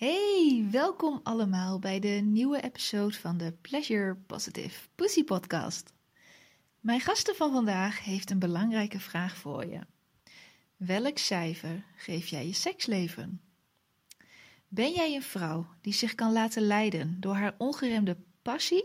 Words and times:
Hey, 0.00 0.66
welkom 0.70 1.20
allemaal 1.22 1.78
bij 1.78 2.00
de 2.00 2.08
nieuwe 2.08 2.60
episode 2.62 3.14
van 3.14 3.36
de 3.36 3.52
Pleasure 3.60 4.14
Positive 4.14 4.88
Pussy 4.94 5.24
Podcast. 5.24 5.92
Mijn 6.80 7.00
gasten 7.00 7.34
van 7.34 7.52
vandaag 7.52 8.04
heeft 8.04 8.30
een 8.30 8.38
belangrijke 8.38 9.00
vraag 9.00 9.36
voor 9.36 9.66
je. 9.66 9.80
Welk 10.76 11.18
cijfer 11.18 11.84
geef 11.96 12.26
jij 12.26 12.46
je 12.46 12.52
seksleven? 12.52 13.40
Ben 14.68 14.92
jij 14.92 15.14
een 15.14 15.22
vrouw 15.22 15.66
die 15.80 15.92
zich 15.92 16.14
kan 16.14 16.32
laten 16.32 16.62
leiden 16.62 17.20
door 17.20 17.34
haar 17.34 17.54
ongeremde 17.58 18.16
passie? 18.42 18.84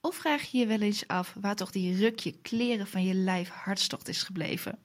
Of 0.00 0.16
vraag 0.16 0.42
je 0.42 0.58
je 0.58 0.66
wel 0.66 0.80
eens 0.80 1.06
af 1.06 1.36
waar 1.40 1.56
toch 1.56 1.70
die 1.70 1.96
rukje 1.96 2.32
kleren 2.32 2.86
van 2.86 3.04
je 3.04 3.14
lijf 3.14 3.48
hartstocht 3.48 4.08
is 4.08 4.22
gebleven? 4.22 4.78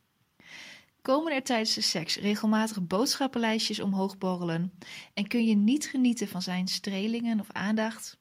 Komen 1.07 1.33
er 1.33 1.43
tijdens 1.43 1.73
de 1.73 1.81
seks 1.81 2.17
regelmatig 2.17 2.87
boodschappenlijstjes 2.87 3.79
omhoog 3.79 4.17
borrelen 4.17 4.73
en 5.13 5.27
kun 5.27 5.45
je 5.45 5.55
niet 5.55 5.85
genieten 5.85 6.27
van 6.27 6.41
zijn 6.41 6.67
strelingen 6.67 7.39
of 7.39 7.51
aandacht? 7.51 8.17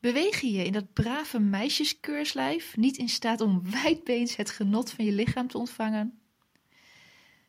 Beweeg 0.00 0.40
je 0.40 0.52
je 0.52 0.64
in 0.64 0.72
dat 0.72 0.92
brave 0.92 1.38
meisjeskeurslijf 1.38 2.76
niet 2.76 2.96
in 2.96 3.08
staat 3.08 3.40
om 3.40 3.70
wijdbeens 3.82 4.36
het 4.36 4.50
genot 4.50 4.90
van 4.90 5.04
je 5.04 5.12
lichaam 5.12 5.48
te 5.48 5.58
ontvangen? 5.58 6.18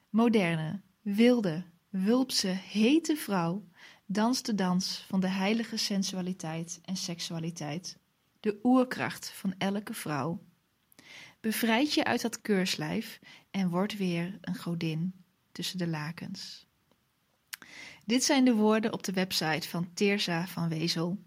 Moderne, 0.10 0.82
wilde, 1.02 1.64
wulpse, 1.90 2.48
hete 2.48 3.16
vrouw 3.16 3.64
danst 4.06 4.46
de 4.46 4.56
dans 4.56 5.06
van 5.08 5.20
de 5.20 5.30
heilige 5.30 5.78
sensualiteit 5.78 6.80
en 6.84 6.96
seksualiteit, 6.96 7.98
de 8.40 8.60
oerkracht 8.64 9.30
van 9.30 9.54
elke 9.58 9.94
vrouw. 9.94 10.40
Bevrijd 11.46 11.94
je 11.94 12.04
uit 12.04 12.22
dat 12.22 12.42
keurslijf 12.42 13.20
en 13.52 13.70
word 13.70 13.98
weer 13.98 14.38
een 14.42 14.56
godin 14.56 15.14
tussen 15.52 15.78
de 15.78 15.88
lakens. 15.88 16.68
Dit 18.06 18.24
zijn 18.24 18.46
de 18.46 18.54
woorden 18.54 18.94
op 18.94 19.04
de 19.04 19.12
website 19.12 19.70
van 19.70 19.94
Teersa 19.94 20.48
van 20.48 20.70
Wezel. 20.70 21.18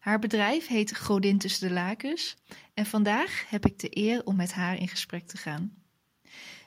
Haar 0.00 0.18
bedrijf 0.18 0.66
heet 0.66 0.96
Godin 0.96 1.38
tussen 1.38 1.68
de 1.68 1.74
lakens 1.74 2.36
en 2.74 2.86
vandaag 2.86 3.44
heb 3.48 3.66
ik 3.66 3.78
de 3.78 3.96
eer 3.96 4.24
om 4.24 4.36
met 4.36 4.52
haar 4.52 4.76
in 4.76 4.88
gesprek 4.88 5.26
te 5.26 5.36
gaan. 5.36 5.82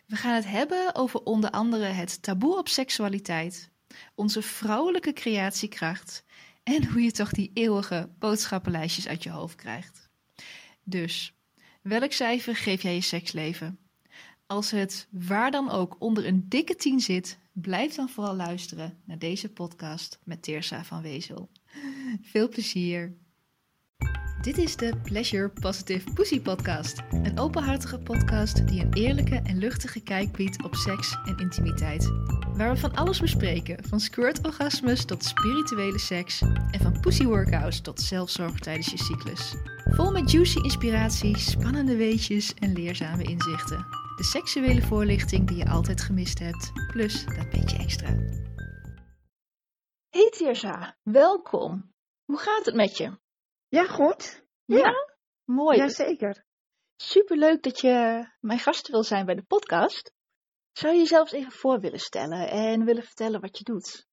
We 0.06 0.16
gaan 0.16 0.36
het 0.36 0.48
hebben 0.48 0.96
over 0.96 1.24
onder 1.24 1.50
andere 1.50 1.86
het 1.86 2.22
taboe 2.22 2.58
op 2.58 2.68
seksualiteit, 2.68 3.70
onze 4.16 4.42
vrouwelijke 4.42 5.14
creatiekracht 5.14 6.24
en 6.64 6.86
hoe 6.92 7.02
je 7.02 7.12
toch 7.12 7.32
die 7.32 7.52
eeuwige 7.54 8.10
boodschappenlijstjes 8.20 9.08
uit 9.08 9.24
je 9.24 9.30
hoofd 9.30 9.56
krijgt. 9.56 10.10
Dus, 10.84 11.34
welk 11.82 12.12
cijfer 12.12 12.56
geef 12.56 12.82
jij 12.82 12.94
je 12.94 13.02
seksleven? 13.02 13.80
Als 14.48 14.72
het 14.72 15.08
waar 15.12 15.52
dan 15.52 15.70
ook 15.70 15.96
onder 16.00 16.26
een 16.26 16.46
dikke 16.50 16.76
10 16.76 17.00
zit, 17.00 17.40
blijf 17.52 17.96
dan 17.96 18.10
vooral 18.10 18.36
luisteren 18.36 18.98
naar 19.06 19.20
deze 19.20 19.50
podcast 19.50 20.20
met 20.24 20.44
Teersa 20.44 20.84
van 20.84 21.02
Wezel. 21.02 21.50
Veel 22.22 22.50
plezier! 22.50 23.21
Dit 24.42 24.58
is 24.58 24.76
de 24.76 24.94
Pleasure 25.04 25.50
Positive 25.50 26.14
Pussy 26.14 26.42
Podcast. 26.42 27.02
Een 27.10 27.40
openhartige 27.40 28.00
podcast 28.00 28.68
die 28.68 28.82
een 28.82 28.94
eerlijke 28.94 29.36
en 29.36 29.58
luchtige 29.58 30.04
kijk 30.04 30.32
biedt 30.32 30.64
op 30.64 30.76
seks 30.76 31.18
en 31.26 31.38
intimiteit. 31.38 32.12
Waar 32.56 32.74
we 32.74 32.80
van 32.80 32.96
alles 32.96 33.20
bespreken, 33.20 33.84
van 33.84 34.00
squirt-orgasmes 34.00 35.06
tot 35.06 35.24
spirituele 35.24 36.00
seks 36.00 36.42
en 36.42 36.80
van 36.80 37.00
pussy 37.00 37.26
workouts 37.26 37.82
tot 37.82 38.02
zelfzorg 38.02 38.60
tijdens 38.60 38.92
je 38.92 38.98
cyclus. 38.98 39.56
Vol 39.90 40.12
met 40.12 40.32
juicy 40.32 40.60
inspiratie, 40.60 41.38
spannende 41.38 41.96
weetjes 41.96 42.54
en 42.54 42.74
leerzame 42.74 43.24
inzichten. 43.24 43.86
De 44.16 44.24
seksuele 44.24 44.82
voorlichting 44.82 45.48
die 45.48 45.58
je 45.58 45.70
altijd 45.70 46.02
gemist 46.02 46.40
hebt, 46.40 46.72
plus 46.88 47.26
dat 47.26 47.50
beetje 47.50 47.78
extra. 47.78 48.08
Hey 50.10 50.30
Tirza, 50.30 50.98
welkom. 51.04 51.94
Hoe 52.26 52.38
gaat 52.38 52.66
het 52.66 52.76
met 52.76 52.98
je? 52.98 53.20
Ja, 53.72 53.84
goed. 53.86 54.44
Ja, 54.66 54.78
Ja. 54.78 54.94
mooi. 55.46 55.78
Jazeker. 55.78 56.44
Superleuk 56.96 57.64
dat 57.64 57.80
je 57.80 58.26
mijn 58.40 58.60
gast 58.60 58.88
wil 58.88 59.04
zijn 59.04 59.26
bij 59.26 59.36
de 59.36 59.44
podcast. 59.44 60.14
Zou 60.72 60.94
je 60.94 61.00
jezelf 61.00 61.32
even 61.32 61.52
voor 61.52 61.80
willen 61.80 62.00
stellen 62.00 62.50
en 62.50 62.86
willen 62.86 63.04
vertellen 63.04 63.42
wat 63.42 63.58
je 63.58 63.64
doet? 63.64 64.08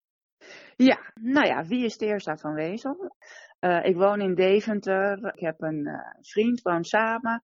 Ja, 0.77 1.13
nou 1.15 1.47
ja, 1.47 1.65
wie 1.65 1.85
is 1.85 1.97
Teersa 1.97 2.37
van 2.37 2.55
Wezel? 2.55 3.17
Eh, 3.59 3.85
ik 3.85 3.97
woon 3.97 4.21
in 4.21 4.35
Deventer. 4.35 5.33
Ik 5.35 5.41
heb 5.41 5.61
een 5.63 5.87
eh, 5.87 6.21
vriend, 6.21 6.63
woon 6.63 6.85
samen. 6.85 7.45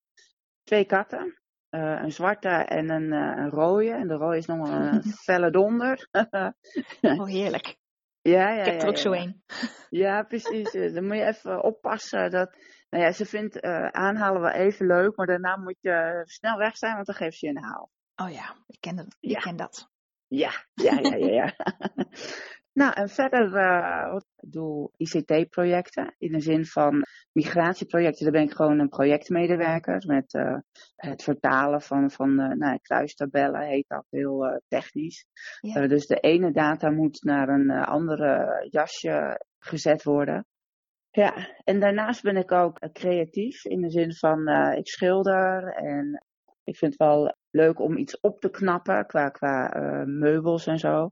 Twee 0.63 0.85
katten. 0.85 1.41
Eh, 1.69 2.01
een 2.03 2.13
zwarte 2.13 2.49
en 2.49 2.91
een, 2.91 3.13
een 3.13 3.51
rode. 3.51 3.91
En 3.91 4.09
de 4.09 4.15
rode 4.15 4.37
is 4.37 4.47
nog 4.47 4.69
wel 4.69 4.79
een 4.79 5.03
felle 5.27 5.51
donder. 5.51 6.09
Oh, 7.01 7.27
heerlijk. 7.27 7.77
Ja, 8.23 8.51
ja, 8.51 8.61
Ik 8.61 8.65
heb 8.67 8.75
er 8.75 8.81
ja, 8.81 8.87
ook 8.89 8.97
ja, 8.97 9.01
zo 9.03 9.15
ja. 9.15 9.21
een. 9.23 9.43
Ja, 9.91 10.23
precies. 10.23 10.71
Eh, 10.75 10.95
Dan 10.95 11.07
moet 11.07 11.17
je 11.17 11.25
even 11.25 11.63
oppassen. 11.65 12.31
Dat, 12.31 12.57
nou 12.91 13.05
ja, 13.05 13.13
ze 13.13 13.27
vindt 13.27 13.61
eh, 13.61 13.87
aanhalen 13.87 14.41
wel 14.41 14.51
even 14.51 14.87
leuk, 14.87 15.17
maar 15.17 15.27
daarna 15.27 15.57
moet 15.57 15.79
je 15.81 16.23
snel 16.25 16.57
weg 16.57 16.77
zijn, 16.77 16.95
want 16.95 17.07
dan 17.07 17.15
geeft 17.15 17.39
ze 17.39 17.47
je 17.47 17.53
een 17.57 17.63
haal. 17.65 17.91
Oh 18.17 18.31
ja, 18.33 18.55
ik 18.67 18.81
ken 18.81 18.97
dat. 18.97 19.17
Ik 19.21 19.31
Ja. 19.31 19.41
ken 19.41 19.57
dat. 19.57 19.91
Ja, 20.27 20.51
ja, 20.75 20.99
ja, 21.01 21.15
ja. 21.17 21.27
ja. 21.27 21.55
nou, 22.81 22.93
en 22.95 23.09
verder 23.09 23.55
eh, 23.57 24.13
wat- 24.13 24.27
ik 24.37 24.53
doe 24.53 24.91
ICT-projecten. 24.97 26.15
In 26.19 26.33
de 26.33 26.41
zin 26.41 26.67
van 26.67 27.03
migratieprojecten. 27.33 28.25
Daar 28.25 28.33
ben 28.33 28.43
ik 28.43 28.53
gewoon 28.53 28.79
een 28.79 28.89
projectmedewerker. 28.89 30.03
Met 30.07 30.35
eh, 30.35 30.57
het 30.97 31.23
vertalen 31.23 31.81
van, 31.81 32.11
van 32.11 32.41
eh, 32.41 32.57
nou, 32.57 32.79
kruistabellen, 32.83 33.61
heet 33.61 33.89
dat 33.89 34.07
heel 34.11 34.47
eh, 34.47 34.57
technisch. 34.69 35.27
Ja. 35.61 35.87
Dus 35.87 36.07
de 36.07 36.21
ene 36.21 36.53
data 36.53 36.91
moet 36.91 37.23
naar 37.23 37.49
een 37.49 37.71
andere 37.71 38.67
jasje 38.71 39.45
gezet 39.59 40.03
worden. 40.03 40.47
Ja, 41.11 41.49
en 41.65 41.81
daarnaast 41.81 42.23
ben 42.23 42.37
ik 42.37 42.53
ook 42.53 42.93
creatief. 42.93 43.65
In 43.65 43.81
de 43.81 43.91
zin 43.91 44.15
van 44.15 44.49
ik 44.77 44.89
schilder 44.89 45.75
en 45.75 46.25
ik 46.65 46.77
vind 46.77 46.93
het 46.93 47.01
wel 47.01 47.37
leuk 47.51 47.81
om 47.81 47.97
iets 47.97 48.21
op 48.21 48.41
te 48.41 48.51
knappen 48.51 49.07
qua, 49.07 49.29
qua 49.29 49.75
meubels 50.07 50.67
en 50.67 50.79
zo. 50.79 51.11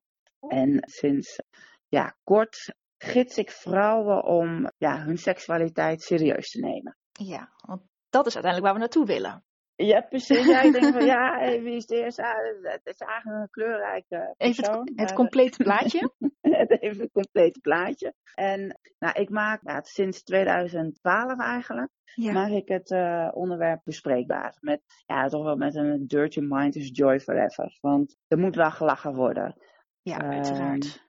En 0.48 0.78
sinds 0.80 1.42
ja, 1.88 2.16
kort 2.24 2.74
gids 3.04 3.38
ik 3.38 3.50
vrouwen 3.50 4.24
om 4.24 4.70
ja, 4.76 5.02
hun 5.04 5.18
seksualiteit 5.18 6.02
serieus 6.02 6.50
te 6.50 6.60
nemen. 6.60 6.96
Ja, 7.12 7.52
want 7.66 7.82
dat 8.10 8.26
is 8.26 8.34
uiteindelijk 8.34 8.62
waar 8.64 8.72
we 8.74 8.78
naartoe 8.80 9.06
willen. 9.06 9.44
Ja, 9.74 10.00
precies. 10.00 10.46
Ja, 10.46 10.60
ik 10.60 10.72
denk 10.72 10.92
van 10.92 11.04
ja, 11.04 11.38
wie 11.64 11.76
is 11.76 11.86
de 11.86 11.96
eerste? 12.02 12.22
Ah, 12.22 12.34
Het 12.62 12.80
is 12.86 12.98
eigenlijk 13.00 13.40
een 13.42 13.50
kleurrijke 13.50 14.34
Even 14.36 14.62
persoon. 14.62 14.80
het, 14.80 14.88
het 14.88 14.96
maar- 14.98 15.12
complete 15.14 15.62
plaatje. 15.64 16.10
het 16.40 16.82
even 16.82 17.00
het 17.02 17.12
complete 17.12 17.60
plaatje. 17.60 18.14
En 18.34 18.78
nou, 18.98 19.20
ik 19.20 19.28
maak 19.30 19.60
sinds 19.86 20.22
2012 20.22 21.38
eigenlijk, 21.40 21.90
Ja. 22.14 22.32
maak 22.32 22.50
ik 22.50 22.68
het 22.68 22.90
eh, 22.90 23.28
onderwerp 23.32 23.80
bespreekbaar. 23.84 24.56
Met, 24.60 24.80
ja, 25.06 25.28
toch 25.28 25.44
wel 25.44 25.56
met 25.56 25.74
een 25.74 26.06
dirty 26.06 26.40
mind 26.42 26.76
is 26.76 26.88
joy 26.92 27.20
forever. 27.20 27.78
Want 27.80 28.16
er 28.28 28.38
moet 28.38 28.56
wel 28.56 28.70
gelachen 28.70 29.14
worden. 29.14 29.56
ja, 30.02 30.18
Ehm, 30.18 30.30
uiteraard. 30.30 31.08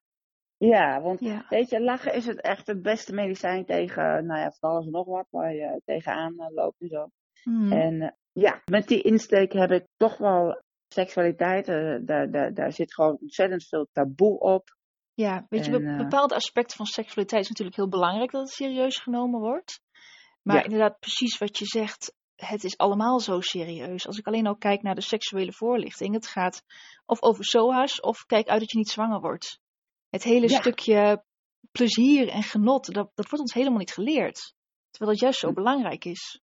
Ja, 0.70 1.02
want 1.02 1.20
Ja. 1.20 1.46
weet 1.50 1.70
je, 1.70 1.82
lachen 1.82 2.14
is 2.14 2.26
het 2.26 2.42
echt 2.42 2.68
het 2.68 2.82
beste 2.82 3.14
medicijn 3.14 3.66
tegen, 3.66 4.26
nou 4.26 4.40
ja, 4.40 4.52
van 4.52 4.70
alles 4.70 4.86
en 4.86 4.92
nog 4.92 5.06
wat 5.06 5.28
waar 5.30 5.54
je 5.54 5.82
tegenaan 5.86 6.40
eh, 6.40 6.48
loopt 6.54 6.82
en 6.82 6.88
zo. 6.88 7.08
Mhm. 7.44 7.72
En 7.72 8.02
eh, 8.02 8.10
ja, 8.32 8.62
met 8.66 8.88
die 8.88 9.02
insteek 9.02 9.54
heb 9.54 9.72
ik 9.72 9.86
toch 9.98 10.18
wel 10.18 10.62
seksualiteit, 10.88 11.68
eh, 11.68 11.96
daar, 12.02 12.32
daar, 12.32 12.54
daar 12.54 12.72
zit 12.72 12.94
gewoon 12.94 13.18
ontzettend 13.22 13.68
veel 13.68 13.88
taboe 13.92 14.40
op. 14.40 14.76
Ja, 15.14 15.46
weet 15.50 15.66
je, 15.66 15.72
be- 15.72 15.96
bepaalde 15.98 16.36
aspecten 16.36 16.78
van 16.78 16.86
seksualiteit 16.86 17.44
is 17.44 17.50
natuurlijk 17.50 17.78
heel 17.78 17.90
belangrijk 17.90 18.32
dat 18.32 18.42
het 18.42 18.50
serieus 18.52 18.98
genomen 18.98 19.40
wordt. 19.40 19.82
Maar 20.42 20.56
Ja. 20.56 20.64
inderdaad, 20.64 21.00
precies 21.00 21.38
wat 21.38 21.58
je 21.58 21.66
zegt, 21.66 22.14
het 22.36 22.64
is 22.64 22.78
allemaal 22.78 23.20
zo 23.20 23.40
serieus. 23.40 24.08
Als 24.08 24.18
ik 24.18 24.28
alleen 24.28 24.48
al 24.48 24.58
kijk 24.58 24.82
naar 24.82 24.96
de 24.96 25.02
seksuele 25.02 25.54
voorlichting, 25.54 26.14
het 26.14 26.28
gaat 26.28 26.64
of 27.06 27.22
over 27.22 27.44
SOA's 27.46 28.00
of 28.02 28.26
kijk 28.26 28.48
uit 28.48 28.60
dat 28.60 28.72
je 28.72 28.78
niet 28.78 28.90
zwanger 28.90 29.20
wordt. 29.20 29.60
Het 30.12 30.24
hele 30.24 30.50
Ja. 30.50 30.60
stukje 30.60 31.24
plezier 31.72 32.28
en 32.30 32.44
genot, 32.44 32.94
dat, 32.94 33.12
dat 33.16 33.30
wordt 33.30 33.40
ons 33.40 33.54
helemaal 33.54 33.80
niet 33.80 33.94
geleerd. 33.94 34.54
Terwijl 34.90 35.12
dat 35.12 35.22
juist 35.22 35.40
zo 35.40 35.54
belangrijk 35.54 36.06
is. 36.06 36.42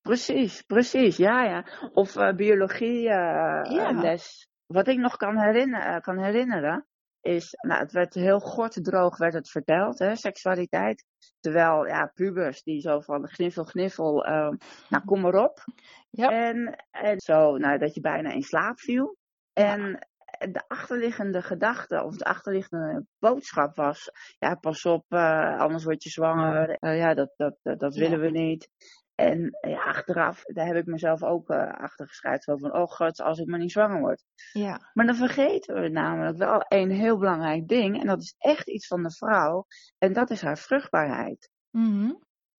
Precies, 0.00 0.62
precies, 0.62 1.16
ja, 1.16 1.42
ja. 1.44 1.66
Of 1.92 2.16
eh, 2.16 2.34
biologie 2.34 3.08
eh, 3.08 3.70
Ja. 3.76 3.90
les. 3.90 4.48
Wat 4.66 4.88
ik 4.88 4.98
nog 4.98 5.16
kan 5.16 5.38
herinneren, 5.38 6.00
kan 6.02 6.18
herinneren 6.18 6.86
is, 7.20 7.50
nou, 7.66 7.80
het 7.80 7.92
werd 7.92 8.14
heel 8.14 8.38
kort 8.40 8.84
droog 8.84 9.16
werd 9.18 9.34
het 9.34 9.50
verteld, 9.50 9.98
hè, 9.98 10.16
seksualiteit. 10.16 11.04
Terwijl, 11.40 11.86
ja, 11.86 12.10
pubers 12.14 12.62
die 12.62 12.80
zo 12.80 13.00
van 13.00 13.28
gniffel, 13.28 13.64
gniffel, 13.64 14.24
eh, 14.24 14.48
nou, 14.88 15.04
kom 15.04 15.20
maar 15.20 15.44
op. 15.44 15.64
Ja. 16.10 16.28
En, 16.28 16.84
en 16.90 17.20
zo, 17.20 17.56
nou, 17.56 17.78
dat 17.78 17.94
je 17.94 18.00
bijna 18.00 18.30
in 18.30 18.42
slaap 18.42 18.78
viel. 18.80 19.16
En 19.52 20.08
de 20.50 20.62
achterliggende 20.68 21.42
gedachte, 21.42 22.02
of 22.02 22.16
de 22.16 22.24
achterliggende 22.24 23.06
boodschap 23.18 23.76
was, 23.76 24.10
ja, 24.38 24.54
pas 24.54 24.84
op, 24.86 25.04
eh, 25.08 25.58
anders 25.58 25.84
word 25.84 26.02
je 26.02 26.10
zwanger. 26.10 26.70
Eh, 26.70 26.98
ja, 26.98 27.14
dat, 27.14 27.32
dat, 27.36 27.56
dat, 27.62 27.80
dat 27.80 27.94
Ja. 27.94 28.00
willen 28.00 28.20
we 28.20 28.30
niet. 28.30 28.68
En 29.14 29.58
ja, 29.60 29.82
achteraf, 29.84 30.42
daar 30.44 30.66
heb 30.66 30.76
ik 30.76 30.86
mezelf 30.86 31.22
ook 31.22 31.50
uh, 31.50 31.72
achter 31.72 32.06
geschreven. 32.08 32.40
Zo 32.42 32.56
van, 32.56 32.74
oh 32.74 32.86
god, 32.90 33.20
als 33.20 33.38
ik 33.38 33.46
maar 33.46 33.58
niet 33.58 33.72
zwanger 33.72 34.00
word. 34.00 34.24
Ja. 34.52 34.90
Maar 34.92 35.06
dan 35.06 35.14
vergeten 35.14 35.80
we 35.80 35.88
namelijk 35.88 36.36
wel 36.38 36.64
een 36.68 36.90
heel 36.90 37.18
belangrijk 37.18 37.68
ding. 37.68 38.00
En 38.00 38.06
dat 38.06 38.20
is 38.20 38.34
echt 38.38 38.68
iets 38.68 38.86
van 38.86 39.02
de 39.02 39.10
vrouw. 39.10 39.66
En 39.98 40.12
dat 40.12 40.30
is 40.30 40.42
haar 40.42 40.58
vruchtbaarheid. 40.58 41.50
Mhm. 41.70 42.12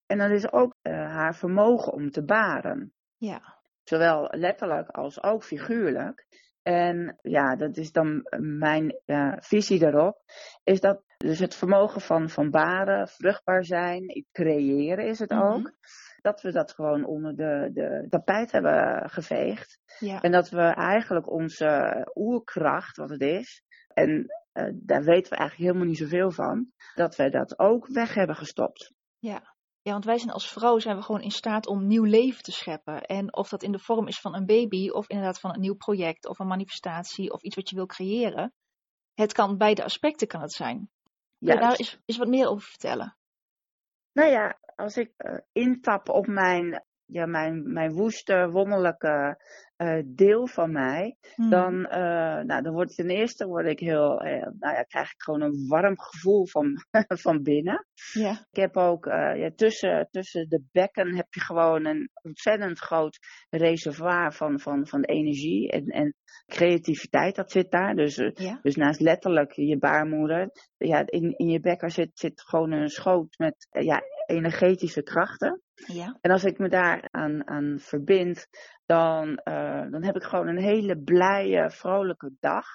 En 0.06 0.18
dat 0.18 0.30
is 0.30 0.52
ook 0.52 0.74
uh, 0.82 0.92
haar 0.92 1.34
vermogen 1.34 1.92
om 1.92 2.10
te 2.10 2.24
baren. 2.24 2.92
Ja. 3.16 3.58
Zowel 3.84 4.28
letterlijk 4.30 4.88
als 4.88 5.22
ook 5.22 5.44
figuurlijk. 5.44 6.26
En 6.64 7.18
ja, 7.22 7.56
dat 7.56 7.76
is 7.76 7.92
dan 7.92 8.26
mijn 8.38 9.00
visie 9.40 9.78
daarop. 9.78 10.22
Is 10.62 10.80
dat 10.80 11.02
dus 11.16 11.38
het 11.38 11.54
vermogen 11.54 12.00
van, 12.00 12.28
van 12.28 12.50
baren, 12.50 13.08
vruchtbaar 13.08 13.64
zijn, 13.64 14.24
creëren 14.32 15.06
is 15.06 15.18
het 15.18 15.30
Mhm. 15.30 15.42
ook. 15.42 15.72
Dat 16.20 16.40
we 16.42 16.52
dat 16.52 16.72
gewoon 16.72 17.04
onder 17.04 17.36
de, 17.36 17.70
de 17.72 18.06
tapijt 18.08 18.52
hebben 18.52 19.10
geveegd. 19.10 19.80
Ja. 19.98 20.20
En 20.20 20.32
dat 20.32 20.48
we 20.48 20.62
eigenlijk 20.62 21.30
onze 21.30 22.02
oerkracht, 22.14 22.96
wat 22.96 23.10
het 23.10 23.20
is, 23.20 23.62
en 23.94 24.10
uh, 24.10 24.68
daar 24.74 25.02
weten 25.04 25.30
we 25.30 25.36
eigenlijk 25.36 25.56
helemaal 25.70 25.86
niet 25.86 25.98
zoveel 25.98 26.30
van, 26.30 26.66
dat 26.94 27.16
we 27.16 27.30
dat 27.30 27.58
ook 27.58 27.86
weg 27.88 28.14
hebben 28.14 28.36
gestopt. 28.36 28.92
Ja. 29.18 29.53
Ja, 29.84 29.92
want 29.92 30.04
wij 30.04 30.18
zijn 30.18 30.30
als 30.30 30.50
vrouw 30.50 30.78
zijn 30.78 30.96
we 30.96 31.02
gewoon 31.02 31.20
in 31.20 31.30
staat 31.30 31.66
om 31.66 31.86
nieuw 31.86 32.04
leven 32.04 32.42
te 32.42 32.52
scheppen. 32.52 33.02
En 33.02 33.36
of 33.36 33.48
dat 33.48 33.62
in 33.62 33.72
de 33.72 33.78
vorm 33.78 34.06
is 34.06 34.20
van 34.20 34.34
een 34.34 34.46
baby, 34.46 34.88
of 34.88 35.08
inderdaad 35.08 35.40
van 35.40 35.54
een 35.54 35.60
nieuw 35.60 35.76
project, 35.76 36.26
of 36.26 36.38
een 36.38 36.46
manifestatie, 36.46 37.32
of 37.32 37.42
iets 37.42 37.56
wat 37.56 37.70
je 37.70 37.76
wil 37.76 37.86
creëren. 37.86 38.52
Het 39.14 39.32
kan 39.32 39.56
beide 39.56 39.84
aspecten 39.84 40.26
kan 40.26 40.40
het 40.40 40.52
zijn. 40.52 40.90
Juist. 41.38 41.60
daar 41.60 41.74
eens, 41.76 41.98
eens 42.04 42.18
wat 42.18 42.28
meer 42.28 42.48
over 42.48 42.68
vertellen? 42.68 43.16
Nou 44.12 44.30
ja, 44.30 44.58
als 44.76 44.96
ik 44.96 45.12
uh, 45.16 45.38
intap 45.52 46.08
op 46.08 46.26
mijn, 46.26 46.84
ja, 47.14 47.26
mijn, 47.26 47.72
mijn 47.72 47.92
woeste, 47.92 48.48
wonderlijke 48.50 49.42
uh, 49.76 49.98
deel 50.06 50.46
van 50.46 50.72
mij, 50.72 51.16
Mhm. 51.36 51.50
dan, 51.50 51.74
uh, 51.74 52.40
nou, 52.42 52.62
dan 52.62 52.72
word 52.72 52.90
ik 52.90 52.96
ten 52.96 53.10
eerste 53.10 53.46
word 53.46 53.66
ik 53.66 53.78
heel, 53.80 54.24
uh, 54.26 54.30
nou 54.58 54.74
ja, 54.74 54.82
krijg 54.82 55.12
ik 55.12 55.22
gewoon 55.22 55.40
een 55.40 55.66
warm 55.68 56.00
gevoel 56.00 56.46
van, 56.46 56.84
van 57.24 57.42
binnen. 57.42 57.86
Ja. 58.12 58.30
Ik 58.50 58.60
heb 58.60 58.76
ook 58.76 59.06
uh, 59.06 59.12
ja, 59.36 59.50
tussen, 59.56 60.08
tussen 60.10 60.48
de 60.48 60.62
bekken 60.72 61.14
heb 61.16 61.26
je 61.30 61.40
gewoon 61.40 61.84
een 61.86 62.10
ontzettend 62.22 62.78
groot 62.78 63.18
reservoir 63.50 64.32
van, 64.32 64.60
van, 64.60 64.86
van 64.86 65.02
energie 65.02 65.70
en, 65.70 65.86
en 65.86 66.14
creativiteit, 66.46 67.34
dat 67.36 67.50
zit 67.50 67.70
daar. 67.70 67.94
Dus, 67.94 68.16
Ja. 68.34 68.58
dus 68.62 68.76
naast 68.76 69.00
letterlijk 69.00 69.52
je 69.52 69.78
baarmoeder, 69.78 70.50
ja, 70.76 71.02
in, 71.06 71.34
in 71.36 71.48
je 71.48 71.60
bekken 71.60 71.90
zit, 71.90 72.10
zit 72.14 72.40
gewoon 72.42 72.72
een 72.72 72.88
schoot 72.88 73.34
met 73.38 73.66
ja, 73.70 74.02
energetische 74.26 75.02
krachten. 75.02 75.62
Ja. 75.74 76.18
En 76.20 76.30
als 76.30 76.44
ik 76.44 76.58
me 76.58 76.68
daar 76.68 77.08
aan, 77.10 77.48
aan 77.48 77.78
verbind, 77.78 78.46
dan, 78.86 79.28
uh, 79.44 79.90
dan 79.90 80.04
heb 80.04 80.16
ik 80.16 80.22
gewoon 80.22 80.48
een 80.48 80.62
hele 80.62 80.98
blije, 80.98 81.70
vrolijke 81.70 82.32
dag. 82.40 82.66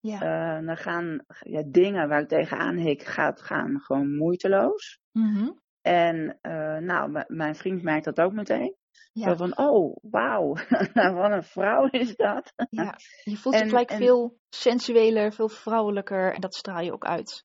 Ja. 0.00 0.14
Uh, 0.58 0.66
dan 0.66 0.76
gaan 0.76 1.24
ja, 1.40 1.62
dingen 1.66 2.08
waar 2.08 2.20
ik 2.20 2.28
tegenaan 2.28 2.76
hik, 2.76 3.02
gaat, 3.02 3.42
gaan 3.42 3.80
gewoon 3.80 4.16
moeiteloos. 4.16 4.98
Mhm. 5.12 5.50
En 5.80 6.38
uh, 6.42 6.76
nou, 6.78 7.24
mijn 7.26 7.54
vriend 7.54 7.82
merkt 7.82 8.04
dat 8.04 8.20
ook 8.20 8.32
meteen. 8.32 8.76
Ja. 9.12 9.28
Zo 9.28 9.34
van, 9.34 9.58
oh, 9.58 9.96
wauw, 10.00 10.54
nou, 10.94 11.14
wat 11.14 11.30
een 11.30 11.42
vrouw 11.42 11.86
is 11.90 12.16
dat. 12.16 12.52
Ja. 12.70 12.98
Je 13.22 13.36
voelt 13.36 13.58
je 13.58 13.64
gelijk 13.64 13.90
en- 13.90 13.96
veel 13.96 14.38
sensueler, 14.48 15.32
veel 15.32 15.48
vrouwelijker. 15.48 16.34
En 16.34 16.40
dat 16.40 16.54
straal 16.54 16.80
je 16.80 16.92
ook 16.92 17.04
uit. 17.04 17.44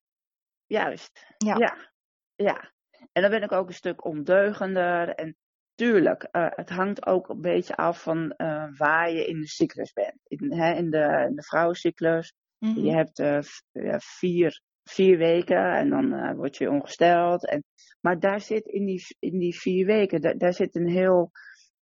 Juist. 0.66 1.34
Ja. 1.38 1.56
ja. 1.56 1.90
Ja. 2.34 2.72
En 3.12 3.22
dan 3.22 3.30
ben 3.30 3.42
ik 3.42 3.52
ook 3.52 3.68
een 3.68 3.74
stuk 3.74 4.04
ondeugender. 4.04 5.08
En 5.08 5.36
tuurlijk, 5.74 6.28
uh, 6.32 6.46
het 6.50 6.70
hangt 6.70 7.06
ook 7.06 7.28
een 7.28 7.40
beetje 7.40 7.76
af 7.76 8.02
van 8.02 8.34
uh, 8.36 8.64
waar 8.76 9.10
je 9.10 9.26
in 9.26 9.40
de 9.40 9.46
cyclus 9.46 9.92
bent. 9.92 10.20
In, 10.26 10.52
hè, 10.52 10.74
in, 10.74 10.90
de, 10.90 11.26
in 11.28 11.36
de 11.36 11.42
vrouwencyclus. 11.42 12.32
Mhm. 12.58 12.80
Je 12.80 12.92
hebt 12.92 13.18
uh, 13.18 13.38
ja, 13.72 13.98
vier, 13.98 14.60
vier 14.84 15.18
weken 15.18 15.72
en 15.74 15.88
dan 15.88 16.36
word 16.36 16.56
je 16.56 16.70
ongesteld. 16.70 17.46
En, 17.46 17.64
maar 18.00 18.20
daar 18.20 18.40
zit 18.40 18.66
in 18.66 18.84
die, 18.84 19.04
in 19.18 19.38
die 19.38 19.58
vier 19.58 19.86
weken, 19.86 20.20
daar, 20.20 20.38
daar 20.38 20.54
zit 20.54 20.74
een 20.74 20.88
heel 20.88 21.30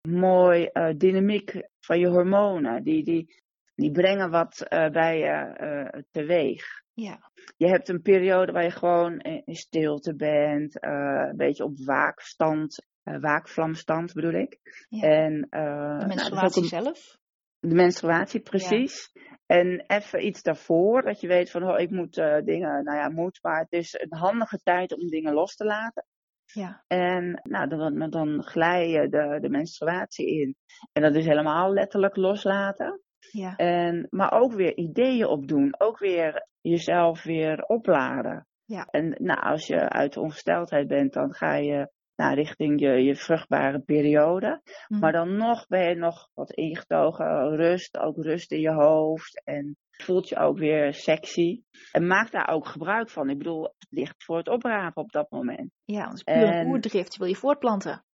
mooi 0.01 0.69
dynamiek 0.97 1.61
van 1.79 1.99
je 1.99 2.07
hormonen. 2.07 2.83
Die, 2.83 3.03
die, 3.03 3.43
die 3.75 3.91
brengen 3.91 4.29
wat 4.29 4.65
bij 4.69 5.17
je 5.17 6.03
teweeg. 6.11 6.85
Ja. 7.05 7.31
Je 7.57 7.67
hebt 7.67 7.89
een 7.89 8.01
periode 8.01 8.51
waar 8.51 8.63
je 8.63 8.71
gewoon 8.71 9.19
in, 9.19 9.55
stilte 9.55 10.15
bent, 10.15 10.83
uh, 10.83 11.25
een 11.29 11.38
beetje 11.38 11.63
op 11.63 11.77
waakstand, 11.85 12.85
uh, 13.03 13.19
waakvlamstand 13.19 14.13
bedoel 14.13 14.33
ik. 14.33 14.59
Ja. 14.89 15.01
En, 15.01 15.33
uh, 15.33 15.99
De 15.99 16.05
nou, 16.05 16.07
menstruatie 16.07 16.65
zelf. 16.65 17.17
de 17.59 17.75
menstruatie, 17.75 18.39
precies. 18.39 19.11
En 19.45 19.83
even 19.88 20.25
iets 20.25 20.41
daarvoor, 20.41 21.01
dat 21.01 21.21
je 21.21 21.27
weet 21.27 21.51
van, 21.51 21.63
oh, 21.63 21.79
ik 21.79 21.89
moet 21.89 22.13
dingen, 22.44 22.83
nou 22.83 22.97
ja, 22.97 23.09
moet, 23.09 23.39
maar 23.41 23.59
het 23.59 23.71
is 23.71 23.94
een 23.94 24.17
handige 24.17 24.57
tijd 24.57 24.94
om 24.94 25.07
dingen 25.07 25.33
los 25.33 25.55
te 25.55 25.65
laten. 25.65 26.05
Ja. 26.45 26.83
En 26.88 27.39
nou, 27.44 27.67
dan, 27.67 28.09
dan 28.09 28.44
glij 28.44 28.89
je 28.89 29.09
de, 29.09 29.38
de 29.41 29.49
menstruatie 29.49 30.41
in. 30.41 30.55
En 30.91 31.01
dat 31.01 31.15
is 31.15 31.25
helemaal 31.25 31.73
letterlijk 31.73 32.15
loslaten. 32.15 33.01
Ja. 33.31 33.56
En, 33.56 34.07
maar 34.09 34.31
ook 34.31 34.53
weer 34.53 34.77
ideeën 34.77 35.27
opdoen. 35.27 35.75
Ook 35.77 36.00
weer 36.00 36.47
jezelf 36.62 37.24
weer 37.24 37.63
opladen. 37.63 38.47
Ja. 38.65 38.88
En 38.91 39.15
nou, 39.19 39.39
als 39.39 39.68
je 39.68 39.89
uit 39.89 40.18
ongesteldheid 40.18 40.88
bent, 40.88 41.13
dan 41.13 41.33
ga 41.33 41.56
je 41.56 41.91
nou, 42.15 42.35
richting 42.35 42.79
je, 42.79 43.03
je 43.03 43.15
vruchtbare 43.15 43.79
periode. 43.79 44.62
Mhm. 44.88 45.00
Maar 45.00 45.12
dan 45.12 45.38
nog 45.38 45.68
ben 45.68 45.89
je 45.89 45.95
nog 45.95 46.29
wat 46.33 46.51
ingetogen. 46.51 47.56
Rust, 47.56 47.97
ook 47.97 48.18
rust 48.18 48.51
in 48.51 48.59
je 48.59 48.74
hoofd. 48.74 49.41
En 49.44 49.77
voelt 49.89 50.30
je 50.30 50.38
ook 50.38 50.57
weer 50.57 50.94
sexy. 50.94 51.62
En 51.91 52.07
maak 52.07 52.31
daar 52.31 52.50
ook 52.50 52.68
gebruik 52.68 53.09
van. 53.09 53.30
Ik 53.30 53.38
bedoel, 53.38 53.63
het 53.63 53.88
ligt 53.89 54.23
voor 54.23 54.38
het 54.38 54.47
oprapen 54.47 55.03
op 55.03 55.12
dat 55.12 55.30
moment. 55.31 55.71
Ja, 55.85 56.03
het 56.03 56.13
is 56.13 56.23
puur 56.23 56.35
En- 56.35 56.68
oerdrift. 56.68 57.13
Je 57.13 57.19
wil 57.19 57.27
je 57.27 57.35
voortplanten. 57.35 58.06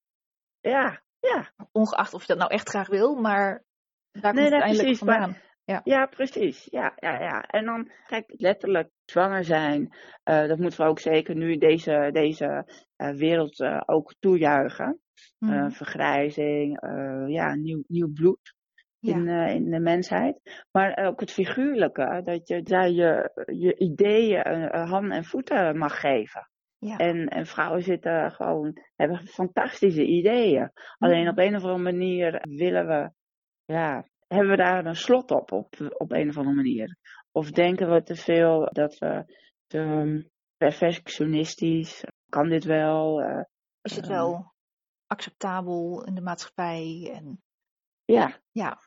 Ja, 0.60 1.02
ja. 1.20 1.52
Ongeacht 1.72 2.14
of 2.14 2.20
je 2.20 2.26
dat 2.26 2.38
nou 2.38 2.50
echt 2.50 2.68
graag 2.68 2.88
wil, 2.88 3.14
maar 3.14 3.64
daar 4.20 4.34
Nee, 4.34 4.50
komt 4.50 4.62
het 4.62 4.76
precies, 4.76 5.02
maar- 5.02 5.20
vandaan. 5.20 5.40
Ja, 5.84 6.06
precies. 6.06 6.64
Ja, 6.70 6.92
ja, 6.96 7.20
ja. 7.22 7.42
En 7.42 7.64
dan, 7.64 7.90
kijk, 8.06 8.24
letterlijk 8.36 8.90
zwanger 9.04 9.44
zijn. 9.44 9.96
eh, 10.22 10.46
dat 10.46 10.58
moeten 10.58 10.80
we 10.80 10.86
ook 10.86 10.98
zeker 10.98 11.34
nu 11.36 11.56
deze, 11.56 12.08
deze 12.12 12.64
eh, 12.96 13.10
wereld 13.10 13.60
eh, 13.60 13.80
ook 13.86 14.14
toejuichen. 14.18 15.00
Mhm. 15.38 15.70
Vergrijzing, 15.70 16.78
ja, 17.28 17.54
nieuw, 17.54 17.82
nieuw 17.86 18.12
bloed 18.12 18.54
Ja. 18.98 19.14
in, 19.14 19.28
in 19.28 19.70
de 19.70 19.80
mensheid. 19.80 20.66
Maar 20.72 20.96
ook 21.06 21.20
het 21.20 21.30
figuurlijke, 21.32 22.20
dat 22.24 22.48
je 22.48 22.62
daar 22.62 22.90
je, 22.90 23.30
je 23.46 23.76
ideeën 23.78 24.68
handen 24.88 25.10
en 25.16 25.24
voeten 25.24 25.78
mag 25.78 26.00
geven. 26.00 26.50
Ja. 26.78 26.96
En, 26.96 27.28
en 27.28 27.46
vrouwen 27.46 27.82
zitten 27.82 28.30
gewoon, 28.32 28.72
hebben 28.96 29.26
fantastische 29.26 30.04
ideeën. 30.04 30.70
Alleen 30.98 31.20
Mhm. 31.20 31.30
op 31.30 31.38
een 31.38 31.56
of 31.56 31.62
andere 31.62 31.82
manier 31.92 32.40
willen 32.48 32.86
we, 32.86 33.10
ja, 33.64 34.04
hebben 34.32 34.50
we 34.50 34.56
daar 34.56 34.86
een 34.86 34.94
slot 34.96 35.30
op, 35.30 35.52
op, 35.52 35.74
op 35.96 36.12
een 36.12 36.28
of 36.28 36.36
andere 36.36 36.56
manier. 36.56 36.96
Of 37.32 37.50
denken 37.50 37.90
we 37.90 38.02
te 38.02 38.14
veel 38.16 38.68
dat 38.72 38.98
we 38.98 39.24
te 39.66 39.78
um, 39.78 40.30
perfectionistisch, 40.56 42.04
kan 42.28 42.48
dit 42.48 42.64
wel? 42.64 43.20
eh, 43.22 43.42
Is 43.82 43.96
het 43.96 44.04
eh, 44.04 44.10
wel 44.10 44.52
acceptabel 45.06 46.04
in 46.04 46.14
de 46.14 46.20
maatschappij? 46.20 47.10
En 47.14 47.42
ja. 48.04 48.38
Ja. 48.50 48.78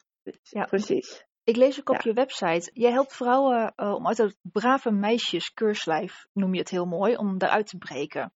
Ja. 0.42 0.66
precies. 0.66 1.26
ik 1.44 1.56
lees 1.56 1.80
ook 1.80 1.90
op 1.90 1.96
Ja. 1.96 2.10
je 2.10 2.14
website. 2.14 2.70
Jij 2.74 2.92
helpt 2.92 3.16
vrouwen 3.16 3.74
uh, 3.76 3.94
om 3.94 4.08
uit 4.08 4.18
het 4.18 4.38
brave 4.42 4.92
meisjes 4.92 5.54
keurslijf, 5.54 6.28
noem 6.34 6.54
je 6.54 6.60
het 6.60 6.70
heel 6.70 6.86
mooi, 6.86 7.16
om 7.16 7.38
daaruit 7.38 7.68
te 7.68 7.78
breken. 7.78 8.34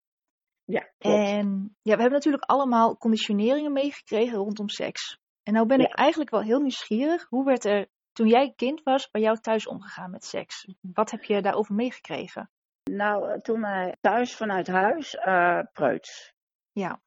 Ja, 0.65 0.91
klopt. 0.97 1.17
En 1.29 1.75
ja, 1.81 1.95
we 1.95 2.01
hebben 2.01 2.11
natuurlijk 2.11 2.43
allemaal 2.43 2.97
conditioneringen 2.97 3.71
meegekregen 3.73 4.37
rondom 4.37 4.69
seks. 4.69 5.17
En 5.49 5.55
nou 5.55 5.67
ben 5.67 5.79
Ja. 5.79 5.85
ik 5.85 5.93
eigenlijk 5.93 6.29
wel 6.29 6.41
heel 6.41 6.59
nieuwsgierig. 6.59 7.25
Hoe 7.29 7.45
werd 7.45 7.65
er, 7.65 7.87
toen 8.11 8.27
jij 8.27 8.53
kind 8.55 8.83
was, 8.83 9.09
bij 9.11 9.21
jou 9.21 9.37
thuis 9.37 9.67
omgegaan 9.67 10.11
met 10.11 10.23
seks? 10.23 10.67
Wat 10.81 11.11
heb 11.11 11.23
je 11.23 11.41
daarover 11.41 11.75
meegekregen? 11.75 12.49
Nou, 12.83 13.29
eh, 13.29 13.39
toen 13.39 13.61
wij 13.61 13.95
thuis 14.01 14.35
vanuit 14.35 14.67
huis, 14.67 15.13
uh, 15.13 15.61
preuts. 15.73 16.33
Ja. 16.71 17.01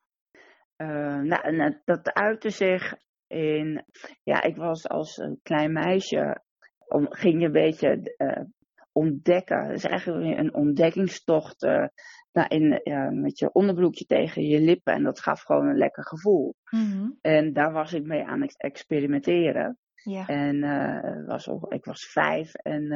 Uh, 0.76 1.16
nou, 1.20 1.42
en 1.42 1.82
dat 1.84 2.12
uitte 2.12 2.50
zich 2.50 2.94
in, 3.26 3.84
ja, 4.22 4.42
ik 4.42 4.56
was 4.56 4.88
als 4.88 5.16
een 5.16 5.40
klein 5.42 5.72
meisje, 5.72 6.42
om, 6.88 7.12
ging 7.12 7.40
je 7.40 7.46
een 7.46 7.52
beetje 7.52 8.14
uh, 8.16 8.44
ontdekken. 8.92 9.64
Het 9.64 9.76
is 9.76 9.84
eigenlijk 9.84 10.38
een 10.38 10.54
ontdekkingstocht 10.54 11.62
uh, 11.62 11.86
nou, 12.32 12.48
in, 12.48 12.80
met 13.22 13.38
je 13.38 13.52
onderbroekje 13.52 14.04
tegen 14.04 14.42
je 14.42 14.60
lippen. 14.60 14.92
En 14.92 15.02
dat 15.02 15.20
gaf 15.20 15.42
gewoon 15.42 15.66
een 15.66 15.78
lekker 15.78 16.06
gevoel. 16.06 16.54
Mm-hmm. 16.70 17.18
En 17.20 17.52
daar 17.52 17.72
was 17.72 17.92
ik 17.92 18.04
mee 18.04 18.24
aan 18.24 18.40
het 18.40 18.54
experimenteren. 18.56 19.78
Ja. 19.94 20.26
En 20.26 20.56
uh, 20.56 21.26
was, 21.26 21.46
ik 21.68 21.84
was 21.84 22.06
vijf 22.06 22.54
en 22.54 22.88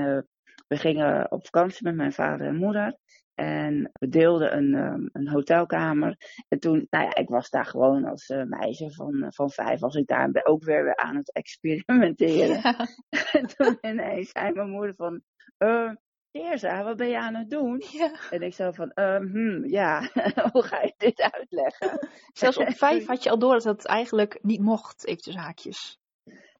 we 0.68 0.76
gingen 0.76 1.30
op 1.30 1.44
vakantie 1.44 1.84
met 1.84 1.96
mijn 1.96 2.12
vader 2.12 2.46
en 2.46 2.56
moeder. 2.56 2.98
En 3.34 3.90
we 3.92 4.08
deelden 4.08 4.56
een, 4.56 4.74
um, 4.74 5.08
een 5.12 5.28
hotelkamer. 5.28 6.16
En 6.48 6.58
toen, 6.58 6.86
nou 6.90 7.04
ja, 7.04 7.14
ik 7.14 7.28
was 7.28 7.50
daar 7.50 7.66
gewoon 7.66 8.04
als 8.04 8.28
uh, 8.28 8.42
meisje 8.42 8.90
van, 8.92 9.14
uh, 9.14 9.26
van 9.30 9.50
vijf, 9.50 9.80
was 9.80 9.94
ik 9.94 10.06
daar 10.06 10.40
ook 10.42 10.64
weer, 10.64 10.84
weer 10.84 10.96
aan 10.96 11.16
het 11.16 11.32
experimenteren. 11.32 12.60
Ja. 12.62 12.86
en 13.38 13.46
toen 13.46 13.78
ineens 13.80 14.30
zei 14.30 14.52
mijn 14.52 14.70
moeder 14.70 14.94
van, 14.94 15.22
uh, 15.58 15.90
Teerza, 16.36 16.84
wat 16.84 16.96
ben 16.96 17.08
je 17.08 17.18
aan 17.18 17.34
het 17.34 17.50
doen? 17.50 17.82
Ja. 17.98 18.30
En 18.30 18.42
ik 18.42 18.54
zo 18.54 18.70
van, 18.70 18.92
um, 18.94 19.28
hmm, 19.28 19.64
ja, 19.64 20.10
hoe 20.52 20.62
ga 20.62 20.82
je 20.82 20.94
dit 20.96 21.20
uitleggen? 21.20 22.08
Zelfs 22.32 22.56
op 22.56 22.72
vijf 22.72 23.06
had 23.06 23.22
je 23.22 23.30
al 23.30 23.38
door 23.38 23.52
dat 23.52 23.64
het 23.64 23.86
eigenlijk 23.86 24.38
niet 24.42 24.60
mocht, 24.60 25.06
even 25.06 25.22
tussen 25.22 25.42
haakjes. 25.42 25.98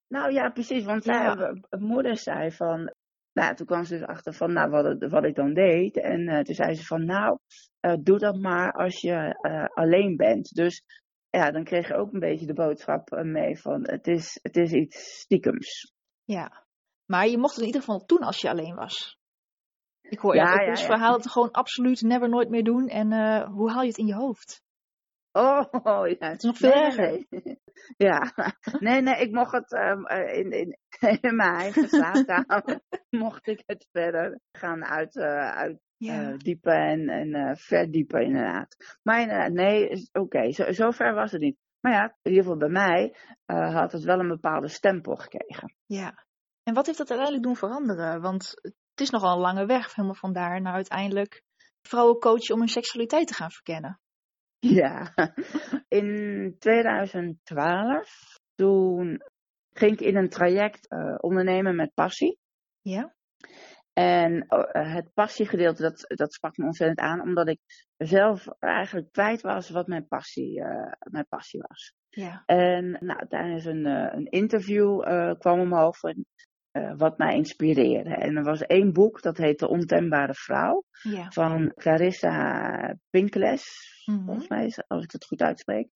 Nou 0.09 0.33
ja, 0.33 0.51
precies, 0.51 0.85
want 0.85 1.05
ja. 1.05 1.37
Zij, 1.37 1.79
moeder 1.79 2.17
zei 2.17 2.53
van, 2.53 2.95
nou, 3.33 3.55
toen 3.55 3.67
kwam 3.67 3.85
ze 3.85 3.99
dus 3.99 4.07
achter 4.07 4.33
van 4.33 4.53
nou, 4.53 4.71
wat, 4.71 5.11
wat 5.11 5.25
ik 5.25 5.35
dan 5.35 5.55
deed. 5.55 5.97
En 5.97 6.21
uh, 6.21 6.41
toen 6.41 6.55
zei 6.55 6.75
ze 6.75 6.85
van 6.85 7.05
nou, 7.05 7.39
uh, 7.81 7.95
doe 8.01 8.19
dat 8.19 8.37
maar 8.37 8.73
als 8.73 9.01
je 9.01 9.39
uh, 9.43 9.65
alleen 9.65 10.17
bent. 10.17 10.55
Dus 10.55 10.83
ja, 11.31 11.51
dan 11.51 11.65
kreeg 11.65 11.89
je 11.89 11.95
ook 11.95 12.13
een 12.13 12.21
beetje 12.21 12.47
de 12.47 12.53
boodschap 12.53 13.23
mee 13.23 13.59
van 13.59 13.89
het 13.89 14.07
is, 14.07 14.39
het 14.43 14.57
is 14.57 14.73
iets 14.73 15.21
stiekems. 15.21 15.93
Ja, 16.25 16.66
maar 17.07 17.29
je 17.29 17.39
mocht 17.39 17.53
het 17.53 17.61
in 17.61 17.67
ieder 17.67 17.81
geval 17.81 18.07
doen 18.07 18.23
als 18.23 18.41
je 18.41 18.51
alleen 18.51 18.75
was. 18.75 19.19
Ik 20.01 20.19
hoor 20.19 20.35
ja, 20.35 20.61
ja, 20.61 20.71
dus 20.71 20.81
ja, 20.81 20.87
verhaal 20.87 21.17
het 21.17 21.31
gewoon 21.31 21.51
absoluut 21.51 22.03
never 22.03 22.29
nooit 22.29 22.49
meer 22.49 22.65
doen. 22.65 22.89
En 22.89 23.13
hoe 23.47 23.71
haal 23.71 23.83
je 23.83 23.89
het 23.89 23.99
in 23.99 24.07
je 24.07 24.15
hoofd? 24.15 24.65
Oh, 25.37 25.65
oh 25.71 26.09
ja. 26.19 26.29
Het 26.29 26.37
is 26.37 26.43
nog 26.43 26.57
veel 26.57 26.75
nee, 26.75 26.85
erger. 26.85 27.27
Nee. 27.31 27.59
Ja, 27.97 28.33
nee, 28.79 29.01
nee, 29.01 29.21
ik 29.21 29.33
mocht 29.33 29.53
het 29.53 29.73
um, 29.73 30.07
in, 30.09 30.51
in, 30.51 30.79
in 31.21 31.37
mijn 31.37 31.55
eigen 31.55 31.89
slaapkamer, 31.89 32.81
mocht 33.11 33.47
ik 33.47 33.63
het 33.67 33.89
verder 33.93 34.41
gaan 34.53 34.85
uit, 34.85 35.17
uh, 35.17 35.51
uit 35.51 35.79
ja. 35.97 36.31
uh, 36.31 36.37
diepen 36.37 36.77
en, 36.77 37.09
en 37.09 37.29
uh, 37.29 37.55
verdiepen 37.55 38.23
inderdaad. 38.23 38.99
Maar 39.03 39.21
inderdaad, 39.21 39.53
nee, 39.53 39.91
oké, 39.91 40.21
okay, 40.21 40.53
zo, 40.53 40.73
zo 40.73 40.91
ver 40.91 41.15
was 41.15 41.33
het 41.33 41.41
niet. 41.41 41.57
Maar 41.81 41.93
ja, 41.93 42.05
in 42.05 42.31
ieder 42.31 42.43
geval 42.43 42.59
bij 42.59 42.69
mij 42.69 43.17
had 43.73 43.93
het 43.93 44.05
wel 44.05 44.19
een 44.19 44.29
bepaalde 44.29 44.69
stempel 44.69 45.17
gekregen. 45.17 45.75
Ja, 45.87 46.26
en 46.67 46.75
wat 46.75 46.87
heeft 46.87 46.99
dat 46.99 47.11
uiteindelijk 47.11 47.47
doen 47.47 47.57
veranderen? 47.57 48.21
Want 48.21 48.55
het 48.63 49.01
is 49.01 49.11
nogal 49.11 49.35
een 49.35 49.41
lange 49.41 49.67
weg, 49.67 49.95
helemaal 49.95 50.17
vandaar 50.17 50.61
naar 50.61 50.75
uiteindelijk 50.75 51.43
vrouwen 51.83 52.19
coachen 52.19 52.55
om 52.55 52.61
hun 52.61 52.69
seksualiteit 52.69 53.27
te 53.27 53.35
gaan 53.35 53.51
verkennen. 53.51 54.01
Ja, 54.59 55.15
in 56.01 56.57
2012, 56.59 58.39
toen 58.55 59.23
ging 59.73 59.93
ik 59.93 60.01
in 60.01 60.17
een 60.17 60.29
traject 60.29 60.93
uh, 60.93 61.15
ondernemen 61.21 61.77
met 61.77 61.95
passie. 61.95 62.39
Ja. 62.81 63.15
En 63.93 64.33
uh, 64.49 64.95
het 64.95 65.13
passiegedeelte, 65.15 65.83
dat, 65.83 66.05
dat 66.07 66.33
sprak 66.33 66.57
me 66.57 66.65
ontzettend 66.65 66.99
aan, 66.99 67.21
omdat 67.21 67.49
ik 67.49 67.61
zelf 67.97 68.47
eigenlijk 68.59 69.13
kwijt 69.13 69.41
was 69.41 69.71
wat 69.71 69.87
mijn 69.87 70.09
passie, 70.09 70.61
uh, 70.61 70.93
mijn 71.11 71.27
passie 71.29 71.65
was. 71.69 71.95
Ja. 72.09 72.43
En 72.47 72.97
nou, 73.01 73.29
tijdens 73.29 73.65
een, 73.65 73.85
een 73.87 74.27
interview 74.27 75.01
kwam 75.39 75.61
omhoog 75.61 75.99
van, 75.99 76.25
wat 76.97 77.19
mij 77.19 77.35
inspireerde. 77.35 78.15
En 78.15 78.37
er 78.37 78.43
was 78.45 78.61
één 78.61 78.93
boek, 78.93 79.23
dat 79.23 79.37
heet 79.37 79.59
De 79.59 79.69
Ontembare 79.69 80.35
Vrouw, 80.35 80.85
ja. 81.03 81.31
van 81.31 81.73
Clarissa 81.75 82.97
Pinkeles 83.11 83.95
mm-hmm. 84.05 84.25
volgens 84.25 84.49
mij, 84.49 84.73
als 84.87 85.05
ik 85.05 85.13
het 85.13 85.25
goed 85.25 85.43
uitspreek. 85.43 85.89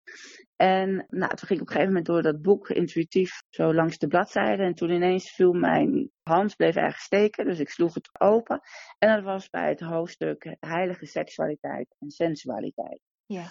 En 0.56 1.06
nou, 1.08 1.34
toen 1.34 1.48
ging 1.48 1.60
ik 1.60 1.60
op 1.60 1.66
een 1.66 1.72
gegeven 1.72 1.86
moment 1.86 2.06
door 2.06 2.22
dat 2.22 2.42
boek 2.42 2.68
intuïtief 2.68 3.42
zo 3.48 3.74
langs 3.74 3.98
de 3.98 4.06
bladzijde. 4.06 4.62
En 4.62 4.74
toen 4.74 4.90
ineens 4.90 5.30
viel 5.30 5.52
mijn 5.52 6.10
hand, 6.22 6.56
bleef 6.56 6.76
ergens 6.76 7.04
steken, 7.04 7.44
dus 7.44 7.58
ik 7.58 7.68
sloeg 7.68 7.94
het 7.94 8.20
open. 8.20 8.60
En 8.98 9.14
dat 9.14 9.24
was 9.24 9.48
bij 9.48 9.68
het 9.68 9.80
hoofdstuk 9.80 10.56
heilige 10.60 11.06
seksualiteit 11.06 11.96
en 11.98 12.10
sensualiteit. 12.10 13.00
Ja. 13.26 13.46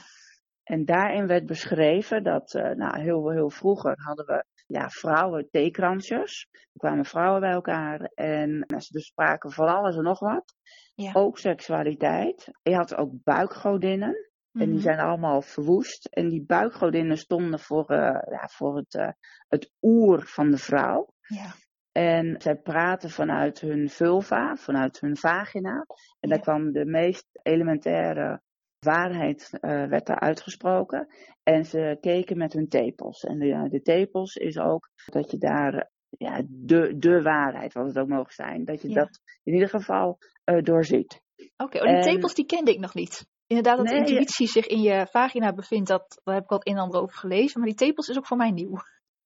En 0.64 0.86
daarin 0.86 1.28
werd 1.28 1.46
beschreven 1.46 2.24
dat, 2.24 2.54
uh, 2.54 2.72
nou, 2.72 3.00
heel, 3.00 3.30
heel 3.30 3.50
vroeger 3.50 3.94
hadden 3.96 4.26
we 4.26 4.46
ja, 4.70 4.90
vrouwen 4.90 5.48
theekransjes. 5.52 6.48
Er 6.52 6.80
kwamen 6.80 7.06
vrouwen 7.06 7.42
bij 7.42 7.52
elkaar 7.52 8.02
en 8.14 8.50
nou, 8.68 8.82
ze 8.82 8.94
bespraken 8.94 9.52
van 9.52 9.68
alles 9.68 9.96
en 9.96 10.04
nog 10.04 10.20
wat. 10.20 10.56
Ja. 10.96 11.12
Ook 11.14 11.38
seksualiteit. 11.38 12.52
Je 12.62 12.76
had 12.76 12.96
ook 12.96 13.12
buikgodinnen. 13.24 14.28
En 14.54 14.72
die 14.72 14.80
zijn 14.80 15.00
allemaal 15.00 15.42
verwoest. 15.42 16.06
En 16.06 16.30
die 16.30 16.46
buikgodinnen 16.46 17.18
stonden 17.18 17.60
voor, 17.60 17.92
uh, 17.92 17.98
ja, 18.30 18.48
voor 18.48 18.76
het, 18.76 18.94
uh, 18.94 19.10
het 19.48 19.72
oer 19.82 20.22
van 20.26 20.52
de 20.52 20.58
vrouw. 20.58 21.14
Ja. 21.22 21.54
En 21.92 22.42
zij 22.42 22.56
praten 22.56 23.10
vanuit 23.10 23.60
hun 23.60 23.90
vulva, 23.90 24.56
vanuit 24.56 25.00
hun 25.00 25.18
vagina. 25.18 25.86
En 26.20 26.30
daar 26.30 26.40
kwam 26.40 26.72
de 26.72 26.86
meest 26.86 27.26
elementaire 27.42 28.42
waarheid 28.80 29.50
uh, 29.62 29.86
werd 29.88 30.06
daar 30.06 30.20
uitgesproken. 30.20 31.08
En 31.44 31.66
ze 31.66 31.98
keken 32.02 32.38
met 32.38 32.54
hun 32.54 32.68
tepels. 32.68 33.24
En 33.24 33.40
de, 33.40 33.68
de 33.70 33.82
tepels 33.82 34.36
is 34.36 34.58
ook 34.58 34.90
dat 35.06 35.32
je 35.32 35.38
daar 35.38 35.90
ja, 36.10 36.42
de, 36.48 36.98
de 36.98 37.22
waarheid, 37.22 37.74
wat 37.74 37.86
het 37.88 37.98
ook 38.00 38.08
mogen 38.08 38.34
zijn, 38.34 38.66
dat 38.66 38.82
je 38.82 38.90
Ja. 38.90 38.94
dat 38.96 39.20
in 39.44 39.54
ieder 39.54 39.70
geval 39.70 40.18
uh, 40.46 40.62
doorziet. 40.62 41.22
Oké, 41.58 41.78
oh, 41.78 41.84
die 41.84 41.96
En- 41.96 42.02
tepels 42.02 42.34
die 42.34 42.46
kende 42.46 42.72
ik 42.72 42.80
nog 42.80 42.94
niet. 42.94 43.28
Inderdaad, 43.48 43.78
dat 43.78 43.86
de 43.88 43.94
Nee, 43.94 44.02
intuïtie 44.02 44.48
zich 44.48 44.68
in 44.68 44.82
je 44.82 45.08
vagina 45.12 45.54
bevindt, 45.54 45.88
dat, 45.88 46.22
daar 46.24 46.34
heb 46.36 46.44
ik 46.44 46.50
wat 46.50 46.68
een 46.68 46.74
en 46.76 46.80
ander 46.82 47.02
over 47.02 47.16
gelezen. 47.18 47.60
Maar 47.60 47.70
die 47.70 47.78
tepels 47.78 48.08
is 48.08 48.18
ook 48.18 48.28
voor 48.28 48.38
mij 48.38 48.52
nieuw. 48.52 48.76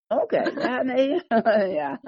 Oké, 0.08 0.38
ja, 0.42 0.82
nee, 0.82 1.24
ja. 1.82 2.02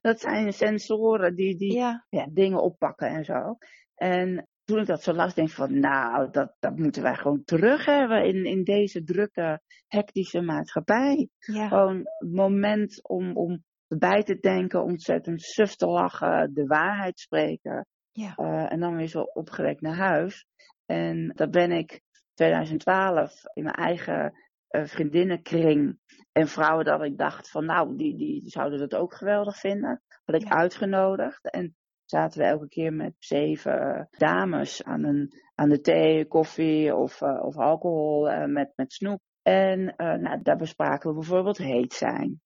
Dat 0.00 0.20
zijn 0.20 0.52
sensoren 0.52 1.34
die, 1.34 1.56
die 1.56 1.72
ja, 1.74 2.04
dingen 2.32 2.62
oppakken 2.62 3.08
en 3.08 3.24
zo. 3.24 3.56
En 3.94 4.48
toen 4.66 4.78
ik 4.80 4.86
dat 4.86 5.02
zo 5.02 5.12
las, 5.12 5.34
denk 5.34 5.48
ik 5.48 5.54
van, 5.54 5.78
nou, 5.80 6.30
dat, 6.30 6.54
dat 6.58 6.76
moeten 6.76 7.02
wij 7.02 7.14
gewoon 7.14 7.44
terug 7.44 7.84
hebben 7.84 8.24
in, 8.24 8.44
in 8.44 8.64
deze 8.64 9.04
drukke, 9.04 9.60
hectische 9.86 10.40
maatschappij. 10.40 11.28
ja, 11.38 11.68
Gewoon 11.68 11.96
het 11.96 12.32
moment 12.32 13.08
om, 13.08 13.36
om 13.36 13.64
bij 13.88 14.22
te 14.22 14.38
denken, 14.38 14.82
ontzettend 14.82 15.42
suf 15.42 15.74
te 15.76 15.86
lachen, 15.86 16.54
de 16.54 16.66
waarheid 16.66 17.18
spreken. 17.18 17.86
ja, 18.12 18.34
eh, 18.34 18.72
en 18.72 18.80
dan 18.80 18.96
weer 18.96 19.06
zo 19.08 19.20
opgewekt 19.20 19.80
naar 19.80 19.96
huis. 19.96 20.46
En 20.86 21.32
dat 21.34 21.50
ben 21.50 21.70
ik 21.72 22.00
2012 22.34 23.32
in 23.54 23.62
mijn 23.62 23.74
eigen 23.74 24.32
eh, 24.68 24.84
vriendinnenkring 24.84 25.98
en 26.32 26.48
vrouwen 26.48 26.84
dat 26.84 27.02
ik 27.02 27.18
dacht 27.18 27.50
van 27.50 27.64
nou, 27.64 27.96
die, 27.96 28.16
die 28.16 28.42
zouden 28.44 28.78
dat 28.78 28.94
ook 28.94 29.14
geweldig 29.14 29.56
vinden. 29.58 30.02
Had 30.24 30.34
ik 30.34 30.42
Ja. 30.48 30.48
uitgenodigd 30.50 31.50
en 31.50 31.76
zaten 32.10 32.40
we 32.40 32.46
elke 32.46 32.68
keer 32.68 32.92
met 32.92 33.14
zeven 33.18 33.80
eh, 33.80 34.04
dames 34.18 34.84
aan, 34.84 35.04
een, 35.04 35.32
aan 35.54 35.68
de 35.68 35.80
thee, 35.80 36.26
koffie 36.26 36.94
of, 36.94 37.20
eh, 37.22 37.42
of 37.42 37.56
alcohol 37.56 38.30
eh, 38.30 38.44
met, 38.46 38.72
met 38.76 38.92
snoep. 38.92 39.20
En 39.42 39.94
nou, 39.96 40.42
daar 40.42 40.56
bespraken 40.56 41.08
we 41.10 41.14
bijvoorbeeld 41.14 41.58
heet 41.58 41.92
zijn. 41.92 42.40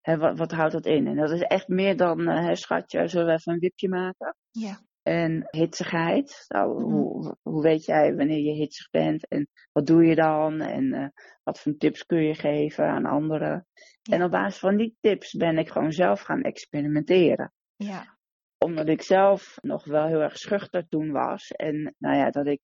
Hè, 0.00 0.16
wat, 0.18 0.38
wat 0.38 0.50
houdt 0.52 0.72
dat 0.72 0.86
in? 0.86 1.06
En 1.06 1.16
dat 1.16 1.30
is 1.30 1.40
echt 1.40 1.68
meer 1.68 1.96
dan, 1.96 2.26
hè, 2.28 2.54
schatje, 2.54 3.08
zullen 3.08 3.26
we 3.26 3.32
even 3.32 3.52
een 3.52 3.58
wipje 3.58 3.88
maken? 3.88 4.36
ja, 4.50 4.80
En 5.02 5.48
hitsigheid. 5.50 6.44
Nou, 6.48 6.82
Mhm. 6.82 6.92
hoe, 6.92 7.36
hoe 7.42 7.62
weet 7.62 7.84
jij 7.84 8.14
wanneer 8.14 8.38
je 8.38 8.52
hitsig 8.52 8.90
bent 8.90 9.28
en 9.28 9.48
wat 9.72 9.86
doe 9.86 10.04
je 10.04 10.14
dan? 10.14 10.60
En 10.60 11.12
wat 11.42 11.60
voor 11.60 11.76
tips 11.76 12.06
kun 12.06 12.22
je 12.22 12.34
geven 12.34 12.84
aan 12.88 13.04
anderen? 13.06 13.66
Ja. 14.02 14.16
En 14.16 14.24
op 14.24 14.30
basis 14.30 14.60
van 14.60 14.76
die 14.76 14.96
tips 15.00 15.32
ben 15.32 15.58
ik 15.58 15.68
gewoon 15.70 15.92
zelf 15.92 16.20
gaan 16.20 16.42
experimenteren. 16.42 17.52
ja, 17.76 18.18
Omdat 18.64 18.88
ik 18.88 19.02
zelf 19.02 19.58
nog 19.62 19.84
wel 19.84 20.06
heel 20.06 20.20
erg 20.20 20.38
schuchter 20.38 20.88
toen 20.88 21.10
was. 21.10 21.50
En 21.50 21.94
nou 21.98 22.16
ja, 22.16 22.30
dat 22.30 22.46
ik 22.46 22.60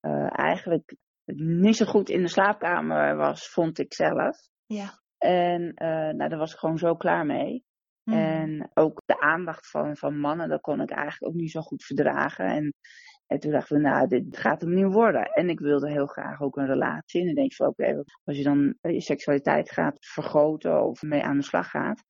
eh, 0.00 0.38
eigenlijk 0.38 0.96
niet 1.34 1.76
zo 1.76 1.86
goed 1.86 2.08
in 2.08 2.22
de 2.22 2.28
slaapkamer 2.28 3.16
was, 3.16 3.48
vond 3.48 3.78
ik 3.78 3.94
zelf. 3.94 4.36
ja. 4.66 5.00
En 5.18 5.72
eh, 5.74 5.88
nou, 5.88 6.28
daar 6.28 6.38
was 6.38 6.52
ik 6.52 6.58
gewoon 6.58 6.78
zo 6.78 6.94
klaar 6.94 7.26
mee. 7.26 7.64
Mhm. 8.04 8.18
En 8.18 8.70
ook 8.74 9.02
de 9.04 9.20
aandacht 9.20 9.70
van, 9.70 9.96
van 9.96 10.18
mannen, 10.18 10.48
dat 10.48 10.60
kon 10.60 10.80
ik 10.80 10.90
eigenlijk 10.90 11.32
ook 11.32 11.40
niet 11.40 11.50
zo 11.50 11.60
goed 11.60 11.84
verdragen. 11.84 12.44
En, 12.44 12.74
en 13.26 13.38
toen 13.38 13.50
dachten 13.52 13.76
we, 13.76 13.82
nou, 13.82 14.08
dit 14.08 14.38
gaat 14.38 14.60
hem 14.60 14.74
niet 14.74 14.92
worden. 14.92 15.22
En 15.22 15.48
ik 15.48 15.60
wilde 15.60 15.90
heel 15.90 16.06
graag 16.06 16.40
ook 16.40 16.56
een 16.56 16.66
relatie. 16.66 17.20
En 17.20 17.26
dan 17.26 17.34
denk 17.34 17.50
je 17.50 17.56
van, 17.56 17.66
oké, 17.66 18.02
als 18.24 18.36
je 18.36 18.42
dan 18.42 18.76
je 18.80 19.00
seksualiteit 19.00 19.70
gaat 19.70 19.96
vergroten 20.00 20.82
of 20.84 21.02
mee 21.02 21.22
aan 21.22 21.36
de 21.36 21.44
slag 21.44 21.70
gaat. 21.70 22.02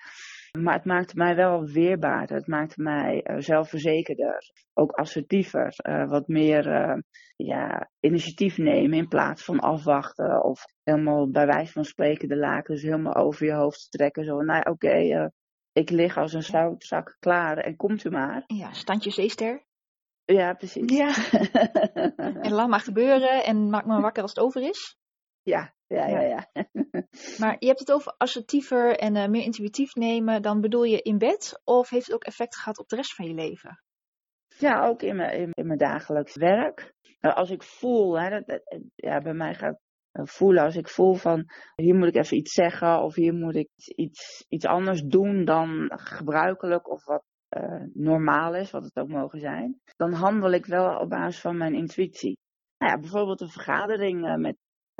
Maar 0.59 0.75
het 0.75 0.85
maakte 0.85 1.17
mij 1.17 1.35
wel 1.37 1.65
weerbaarder. 1.65 2.37
Het 2.37 2.47
maakte 2.47 2.83
mij 2.83 3.23
eh, 3.23 3.37
zelfverzekerder. 3.39 4.53
Ook 4.75 4.91
assertiever. 4.91 5.75
eh, 5.77 6.09
wat 6.09 6.29
meer 6.29 6.67
eh, 6.73 6.99
ja, 7.37 7.91
initiatief 8.01 8.59
nemen 8.59 8.99
in 8.99 9.09
plaats 9.09 9.45
van 9.45 9.59
afwachten. 9.61 10.45
Of 10.45 10.65
helemaal 10.83 11.31
bij 11.31 11.47
wijze 11.47 11.73
van 11.73 11.85
spreken 11.85 12.29
de 12.29 12.37
lakens 12.37 12.83
helemaal 12.83 13.15
over 13.15 13.47
je 13.47 13.55
hoofd 13.55 13.91
trekken. 13.91 14.25
Zo, 14.25 14.41
nou 14.41 14.63
ja, 14.65 14.71
oké, 14.71 15.31
ik 15.73 15.91
lig 15.91 16.17
als 16.17 16.33
een 16.33 16.43
zoutzak 16.43 17.17
klaar 17.19 17.57
en 17.57 17.77
komt 17.77 18.05
u 18.05 18.11
maar. 18.11 18.43
ja, 18.47 18.73
standje 18.73 19.11
zeester. 19.11 19.67
Ja, 20.25 20.55
precies. 20.55 20.97
Ja. 20.97 21.15
En 22.47 22.53
laat 22.53 22.69
maar 22.69 22.81
gebeuren 22.81 23.45
en 23.45 23.71
maak 23.71 23.87
me 23.87 24.01
wakker 24.01 24.23
als 24.23 24.35
het 24.35 24.45
over 24.45 24.63
is. 24.63 24.97
Ja, 25.49 25.75
ja, 25.87 26.07
ja, 26.07 26.21
ja. 26.21 26.47
Maar 27.41 27.57
je 27.59 27.67
hebt 27.67 27.79
het 27.79 27.93
over 27.93 28.15
assertiever 28.17 28.97
en 28.97 29.17
eh, 29.17 29.29
meer 29.29 29.43
intuïtief 29.43 29.95
nemen. 29.95 30.43
Dan 30.43 30.61
bedoel 30.61 30.85
je 30.85 31.03
in 31.03 31.19
bed? 31.19 31.61
Of 31.65 31.91
heeft 31.91 32.07
het 32.07 32.15
ook 32.15 32.25
effect 32.25 32.57
gehad 32.57 32.79
op 32.79 32.89
de 32.89 32.97
rest 32.97 33.15
van 33.15 33.27
je 33.27 33.35
leven? 33.35 33.83
Ja, 34.59 34.87
ook 34.87 35.03
in 35.03 35.17
mijn, 35.17 35.39
in, 35.39 35.51
in 35.53 35.67
mijn 35.67 35.79
dagelijks 35.79 36.37
werk. 36.37 36.95
Nou, 37.21 37.35
als 37.35 37.51
ik 37.51 37.63
voel, 37.63 38.21
hè, 38.21 38.31
dat, 38.31 38.47
dat- 38.47 38.83
ja, 38.95 39.21
bij 39.21 39.35
mij 39.35 39.55
gaat 39.55 39.79
eh, 40.13 40.25
voelen, 40.27 40.65
als 40.65 40.77
ik 40.77 40.89
voel 40.89 41.15
van 41.15 41.45
hier 41.75 41.95
moet 41.95 42.09
ik 42.09 42.17
even 42.17 42.37
iets 42.37 42.53
zeggen 42.53 43.03
of 43.03 43.15
hier 43.15 43.35
moet 43.35 43.57
ik 43.57 43.69
iets, 43.77 44.45
iets 44.49 44.67
anders 44.67 45.03
doen 45.03 45.45
dan 45.45 45.91
gebruikelijk 45.95 46.91
of 46.91 47.05
wat 47.05 47.25
eh, 47.49 47.83
normaal 47.93 48.55
is, 48.55 48.71
wat 48.71 48.85
het 48.85 48.97
ook 48.97 49.09
mogen 49.09 49.41
zijn, 49.41 49.81
dan 49.97 50.13
handel 50.13 50.51
ik 50.51 50.67
wel 50.67 50.99
op 50.99 51.09
basis 51.09 51.41
van 51.41 51.57
mijn 51.57 51.75
intuïtie. 51.75 52.39
Nou 52.79 52.93
ja, 52.93 52.99
bijvoorbeeld 52.99 53.41
een 53.41 53.49
vergadering 53.51 54.37
met, 54.37 54.57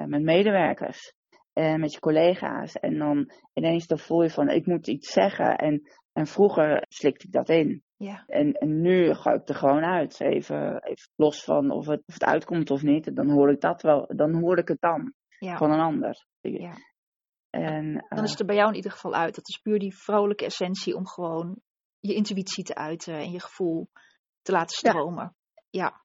met 0.07 0.23
medewerkers 0.23 1.13
en 1.53 1.81
met 1.81 1.93
je 1.93 2.01
collega's 2.01 2.75
en 2.75 2.99
dan 2.99 3.31
ineens 3.53 3.87
dan 3.87 3.99
voel 3.99 4.23
je 4.23 4.31
van 4.31 4.49
ik 4.49 4.67
moet 4.67 4.89
iets 4.89 5.13
zeggen 5.13 5.57
en, 5.57 5.89
en 6.13 6.27
vroeger 6.27 6.85
slikte 6.89 7.27
ik 7.27 7.33
dat 7.33 7.49
in. 7.49 7.83
Ja, 7.97 8.25
En, 8.27 8.53
en 8.53 8.81
nu 8.81 9.15
gooi 9.15 9.37
ik 9.37 9.49
er 9.49 9.55
gewoon 9.55 9.85
uit. 9.85 10.21
Even, 10.21 10.83
even 10.83 11.11
los 11.17 11.45
van 11.45 11.71
of 11.71 11.87
het, 11.87 12.03
of 12.07 12.15
het 12.15 12.25
uitkomt 12.25 12.71
of 12.71 12.83
niet. 12.83 13.17
Dan 13.17 13.31
hoor 13.31 13.51
ik 13.51 13.61
dat 13.61 13.83
wel. 13.83 14.13
Dan 14.17 14.35
hoor 14.35 14.59
ik 14.59 14.69
het 14.69 14.81
dan 14.81 15.15
ja. 15.39 15.57
van 15.57 15.71
een 15.73 15.81
ander. 15.81 16.27
Ja. 16.41 16.75
En, 17.51 17.93
Dan 17.93 18.19
eh, 18.19 18.25
is 18.25 18.31
het 18.31 18.41
er 18.41 18.47
bij 18.47 18.57
jou 18.57 18.69
in 18.69 18.75
ieder 18.77 18.91
geval 18.91 19.15
uit. 19.15 19.35
Dat 19.35 19.49
is 19.49 19.59
puur 19.59 19.79
die 19.79 19.97
vrouwelijke 19.97 20.45
essentie 20.45 20.95
om 20.97 21.07
gewoon 21.07 21.61
je 22.01 22.15
intuïtie 22.15 22.65
te 22.65 22.75
uiten 22.75 23.15
en 23.15 23.31
je 23.31 23.41
gevoel 23.41 23.89
te 24.43 24.53
laten 24.53 24.79
Ja. 24.83 24.91
stromen. 24.91 25.37
Ja. 25.71 26.05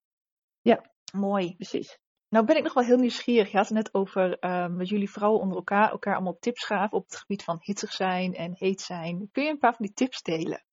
Ja. 0.62 0.92
Mooi. 1.12 1.56
precies. 1.56 2.00
Nou 2.34 2.46
ben 2.46 2.58
ik 2.58 2.64
nog 2.64 2.74
wel 2.74 2.84
heel 2.84 2.98
nieuwsgierig. 2.98 3.52
Je 3.52 3.58
had 3.58 3.68
het 3.68 3.76
net 3.78 3.94
over 3.94 4.38
dat 4.78 4.90
jullie 4.90 5.10
vrouwen 5.12 5.42
onder 5.42 5.58
elkaar 5.58 5.92
elkaar 5.92 6.14
allemaal 6.14 6.38
tips 6.40 6.66
gaven 6.66 6.98
op 6.98 7.04
het 7.04 7.16
gebied 7.18 7.44
van 7.44 7.58
hitsig 7.62 7.92
zijn 7.92 8.34
en 8.34 8.54
heet 8.56 8.82
zijn. 8.82 9.30
Kun 9.32 9.44
je 9.44 9.50
een 9.50 9.58
paar 9.58 9.76
van 9.76 9.86
die 9.86 9.96
tips 9.96 10.22
delen? 10.22 10.64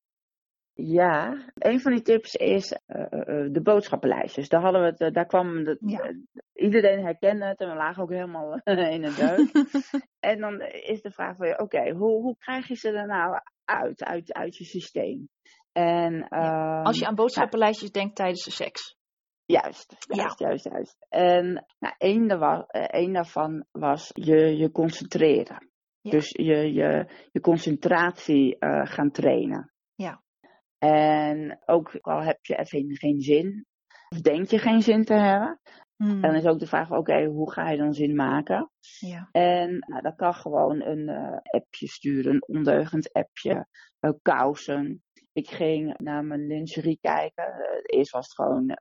Ja, 0.73 1.45
een 1.55 1.81
van 1.81 1.93
die 1.93 2.03
tips 2.03 2.35
is 2.35 2.73
eh, 2.87 3.03
eh, 3.03 3.53
de 3.53 3.61
boodschappenlijstjes. 3.63 4.49
Daar 4.49 4.61
hadden 4.61 4.81
we 4.81 4.87
het, 4.87 5.01
eh, 5.01 5.11
daar 5.13 5.27
kwam 5.27 5.65
de, 5.65 5.77
Ja. 5.81 5.99
eh, 6.01 6.17
iedereen 6.53 7.05
herkende 7.05 7.45
het 7.47 7.61
en 7.61 7.69
we 7.69 7.75
lagen 7.75 8.03
ook 8.03 8.11
helemaal 8.11 8.61
in 8.65 9.03
het 9.05 9.17
deuk. 9.17 9.51
en 10.31 10.39
dan 10.41 10.61
is 10.61 11.03
de 11.03 11.11
vraag 11.11 11.37
van 11.37 11.49
je, 11.49 11.59
oké, 11.59 11.91
hoe, 11.91 12.23
hoe 12.23 12.37
krijg 12.39 12.69
je 12.69 12.75
ze 12.75 12.91
er 12.91 13.07
nou 13.07 13.41
uit, 13.65 14.05
uit, 14.05 14.33
uit 14.33 14.57
je 14.57 14.65
systeem? 14.65 15.29
En, 15.73 16.29
Als 16.29 16.97
je 16.97 17.01
ehm, 17.01 17.11
aan 17.11 17.15
boodschappenlijstjes 17.15 17.91
denkt 17.91 18.17
tijdens 18.17 18.45
de 18.45 18.51
seks. 18.51 18.99
Juist, 19.51 19.97
Ja. 20.09 20.17
juist, 20.17 20.39
juist, 20.39 20.65
juist. 20.65 21.07
En 21.09 21.67
nou, 21.79 21.95
één, 21.99 22.31
eh, 22.31 22.85
één 22.85 23.13
daarvan 23.13 23.65
was 23.71 24.11
je, 24.15 24.57
je 24.57 24.71
concentreren. 24.71 25.69
Ja. 26.01 26.11
Dus 26.11 26.31
je, 26.31 26.73
je, 26.73 27.07
je 27.33 27.41
concentratie 27.41 28.59
eh, 28.59 28.87
gaan 28.87 29.11
trainen. 29.11 29.73
Ja. 29.95 30.23
En 30.79 31.63
ook 31.67 31.99
al 32.01 32.23
heb 32.23 32.45
je 32.45 32.57
even 32.57 32.97
geen 32.97 33.21
zin, 33.21 33.67
of 34.09 34.21
denk 34.21 34.47
je 34.47 34.59
geen 34.59 34.83
zin 34.83 35.05
te 35.05 35.15
hebben, 35.15 35.61
Hmm. 35.97 36.21
dan 36.21 36.35
is 36.35 36.47
ook 36.47 36.59
de 36.59 36.67
vraag: 36.67 36.91
oké, 36.91 37.25
hoe 37.25 37.53
ga 37.53 37.71
je 37.71 37.77
dan 37.77 37.95
zin 37.95 38.15
maken? 38.15 38.71
Ja. 38.99 39.29
En 39.33 39.79
nou, 39.79 40.03
dat 40.03 40.15
kan 40.17 40.35
gewoon 40.35 40.83
een 40.83 41.09
eh, 41.09 41.37
appje 41.61 41.87
sturen, 41.89 42.35
een 42.35 42.57
ondeugend 42.57 43.13
appje, 43.13 43.67
eh, 44.01 44.11
kousen. 44.23 45.03
Ik 45.33 45.49
ging 45.51 45.99
naar 45.99 46.25
mijn 46.25 46.47
lingerie 46.47 46.99
kijken. 47.01 47.55
Eerst 47.83 48.11
was 48.13 48.25
het 48.25 48.35
gewoon 48.35 48.79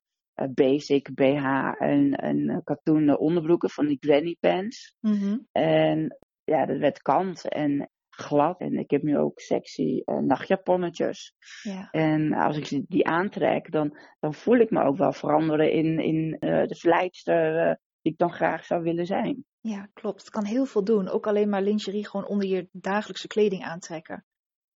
basic 0.48 1.14
BH 1.14 1.44
en, 1.78 2.12
en 2.14 2.48
eh, 2.48 2.58
katoenen 2.64 3.18
onderbroeken 3.18 3.70
van 3.70 3.86
die 3.86 3.96
granny 4.00 4.36
pants. 4.40 4.94
Mhm. 5.00 5.38
En 5.52 6.18
ja, 6.44 6.66
dat 6.66 6.78
werd 6.78 7.02
kant 7.02 7.48
en 7.48 7.90
glad. 8.10 8.60
En 8.60 8.78
ik 8.78 8.90
heb 8.90 9.02
nu 9.02 9.18
ook 9.18 9.40
sexy 9.40 10.02
eh, 10.04 10.18
nachtjaponnetjes. 10.18 11.34
Ja. 11.62 11.88
En 11.90 12.32
als 12.32 12.56
ik 12.56 12.84
die 12.88 13.06
aantrek, 13.06 13.72
dan, 13.72 13.98
dan 14.20 14.34
voel 14.34 14.56
ik 14.56 14.70
me 14.70 14.82
ook 14.82 14.96
wel 14.96 15.12
veranderen 15.12 15.72
in, 15.72 15.98
in 15.98 16.36
eh, 16.38 16.66
de 16.66 16.74
verleidster 16.74 17.56
eh, 17.68 17.74
die 18.02 18.12
ik 18.12 18.18
dan 18.18 18.32
graag 18.32 18.64
zou 18.64 18.82
willen 18.82 19.06
zijn. 19.06 19.44
ja, 19.60 19.88
klopt. 19.92 20.20
Het 20.20 20.30
kan 20.30 20.44
heel 20.44 20.64
veel 20.66 20.84
doen. 20.84 21.08
Ook 21.08 21.26
alleen 21.26 21.48
maar 21.48 21.62
lingerie 21.62 22.06
gewoon 22.08 22.26
onder 22.26 22.48
je 22.48 22.68
dagelijkse 22.72 23.26
kleding 23.26 23.62
aantrekken. 23.64 24.24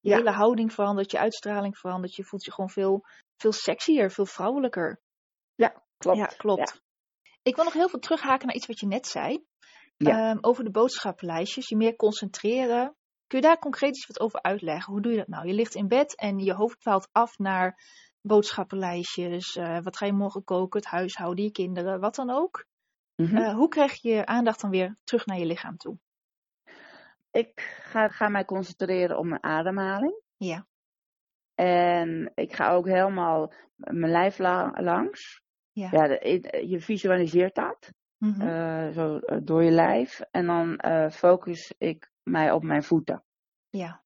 Je 0.00 0.10
Ja. 0.10 0.16
hele 0.16 0.30
houding 0.30 0.72
verandert, 0.72 1.10
je 1.10 1.18
uitstraling 1.18 1.78
verandert. 1.78 2.14
Je 2.14 2.24
voelt 2.24 2.44
je 2.44 2.52
gewoon 2.52 2.70
veel, 2.70 3.04
veel 3.36 3.52
sexier, 3.52 4.10
veel 4.10 4.26
vrouwelijker. 4.26 5.00
Klopt. 5.96 6.18
Ja, 6.18 6.26
klopt. 6.26 6.82
Ik 7.42 7.54
wil 7.56 7.64
nog 7.64 7.72
heel 7.72 7.88
veel 7.88 7.98
terughaken 7.98 8.46
naar 8.46 8.56
iets 8.56 8.66
wat 8.66 8.80
je 8.80 8.86
net 8.86 9.06
zei. 9.06 9.44
Ja. 9.96 10.30
Ehm, 10.30 10.38
over 10.40 10.64
de 10.64 10.70
boodschappenlijstjes, 10.70 11.68
je 11.68 11.76
meer 11.76 11.96
concentreren. 11.96 12.96
Kun 13.26 13.38
je 13.40 13.46
daar 13.46 13.58
concreet 13.58 13.96
iets 13.96 14.06
wat 14.06 14.20
over 14.20 14.42
uitleggen? 14.42 14.92
Hoe 14.92 15.02
doe 15.02 15.12
je 15.12 15.18
dat 15.18 15.28
nou? 15.28 15.46
Je 15.46 15.52
ligt 15.52 15.74
in 15.74 15.88
bed 15.88 16.16
en 16.16 16.38
je 16.38 16.52
hoofd 16.54 16.80
dwaalt 16.80 17.08
af 17.12 17.38
naar 17.38 17.78
boodschappenlijstjes. 18.20 19.56
eh, 19.56 19.78
wat 19.82 19.96
ga 19.96 20.06
je 20.06 20.12
morgen 20.12 20.44
koken? 20.44 20.80
Het 20.80 20.88
huishouden, 20.90 21.44
je 21.44 21.50
kinderen, 21.50 22.00
wat 22.00 22.14
dan 22.14 22.30
ook. 22.30 22.66
Mhm. 23.16 23.36
Eh, 23.36 23.54
hoe 23.54 23.68
krijg 23.68 24.02
je 24.02 24.08
je 24.08 24.26
aandacht 24.26 24.60
dan 24.60 24.70
weer 24.70 24.96
terug 25.04 25.26
naar 25.26 25.38
je 25.38 25.46
lichaam 25.46 25.76
toe? 25.76 25.98
Ik 27.30 27.60
ga, 27.82 28.08
ga 28.08 28.28
mij 28.28 28.44
concentreren 28.44 29.18
op 29.18 29.24
mijn 29.24 29.42
ademhaling. 29.42 30.20
Ja. 30.36 30.66
En 31.54 32.32
ik 32.34 32.54
ga 32.54 32.70
ook 32.72 32.86
helemaal 32.86 33.52
mijn 33.76 34.12
lijf 34.12 34.38
la- 34.38 34.72
langs. 34.74 35.42
Ja. 35.74 35.88
Ja, 35.92 36.06
de- 36.08 36.64
je 36.68 36.80
visualiseert 36.80 37.54
dat 37.54 37.92
Mhm. 38.18 38.40
eh, 38.40 38.90
zo 38.90 39.18
eh, 39.18 39.38
door 39.42 39.62
je 39.62 39.70
lijf. 39.70 40.20
En 40.30 40.46
dan 40.46 40.76
eh, 40.76 41.10
focus 41.10 41.74
ik 41.78 42.10
mij 42.22 42.52
op 42.52 42.62
mijn 42.62 42.82
voeten. 42.82 43.24
ja. 43.70 44.02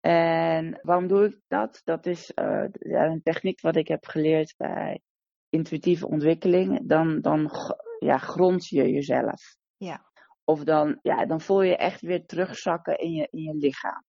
En 0.00 0.78
waarom 0.82 1.06
doe 1.06 1.24
ik 1.24 1.40
dat? 1.48 1.80
Dat 1.84 2.06
is 2.06 2.32
eh, 2.34 2.64
een 2.78 3.22
techniek 3.22 3.60
wat 3.60 3.76
ik 3.76 3.88
heb 3.88 4.04
geleerd 4.06 4.54
bij 4.56 5.00
intuïtieve 5.48 6.08
ontwikkeling. 6.08 6.88
Dan, 6.88 7.20
dan 7.20 7.50
ja, 7.98 8.18
grond 8.18 8.66
je 8.68 8.90
jezelf. 8.90 9.56
Ja. 9.76 10.04
Of 10.44 10.64
dan, 10.64 10.98
ja, 11.02 11.26
dan 11.26 11.40
voel 11.40 11.62
je 11.62 11.76
echt 11.76 12.00
weer 12.00 12.26
terugzakken 12.26 12.98
in 12.98 13.12
je, 13.12 13.28
in 13.30 13.42
je 13.42 13.54
lichaam. 13.54 14.04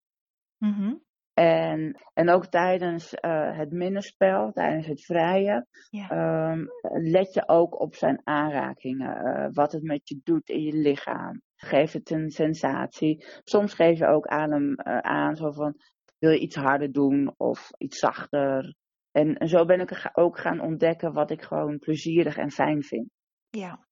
Mhm. 0.57 0.95
En, 1.39 1.99
en 2.13 2.29
ook 2.29 2.45
tijdens 2.45 3.13
eh, 3.13 3.57
het 3.57 3.71
minnerspel, 3.71 4.51
tijdens 4.51 4.87
het 4.87 5.05
vrije, 5.05 5.65
Ja. 5.89 6.09
ehm, 6.09 6.65
let 7.11 7.33
je 7.33 7.47
ook 7.47 7.79
op 7.79 7.95
zijn 7.95 8.21
aanrakingen. 8.23 9.15
eh, 9.15 9.47
wat 9.51 9.71
het 9.71 9.83
met 9.83 10.09
je 10.09 10.19
doet 10.23 10.49
in 10.49 10.61
je 10.61 10.73
lichaam. 10.73 11.41
Geef 11.55 11.91
het 11.91 12.09
een 12.09 12.29
sensatie. 12.29 13.25
Soms 13.43 13.73
geef 13.73 13.97
je 13.99 14.07
ook 14.07 14.25
aan 14.27 14.51
hem 14.51 14.75
eh, 14.75 14.97
aan, 14.97 15.35
zo 15.35 15.51
van, 15.51 15.75
wil 16.17 16.31
je 16.31 16.39
iets 16.39 16.55
harder 16.55 16.91
doen 16.91 17.33
of 17.37 17.69
iets 17.77 17.99
zachter? 17.99 18.75
En, 19.11 19.35
en 19.37 19.47
zo 19.47 19.65
ben 19.65 19.79
ik 19.79 20.09
ook 20.13 20.39
gaan 20.39 20.59
ontdekken 20.61 21.13
wat 21.13 21.31
ik 21.31 21.41
gewoon 21.41 21.79
plezierig 21.79 22.37
en 22.37 22.51
fijn 22.51 22.83
vind. 22.83 23.09
Ja. 23.49 23.87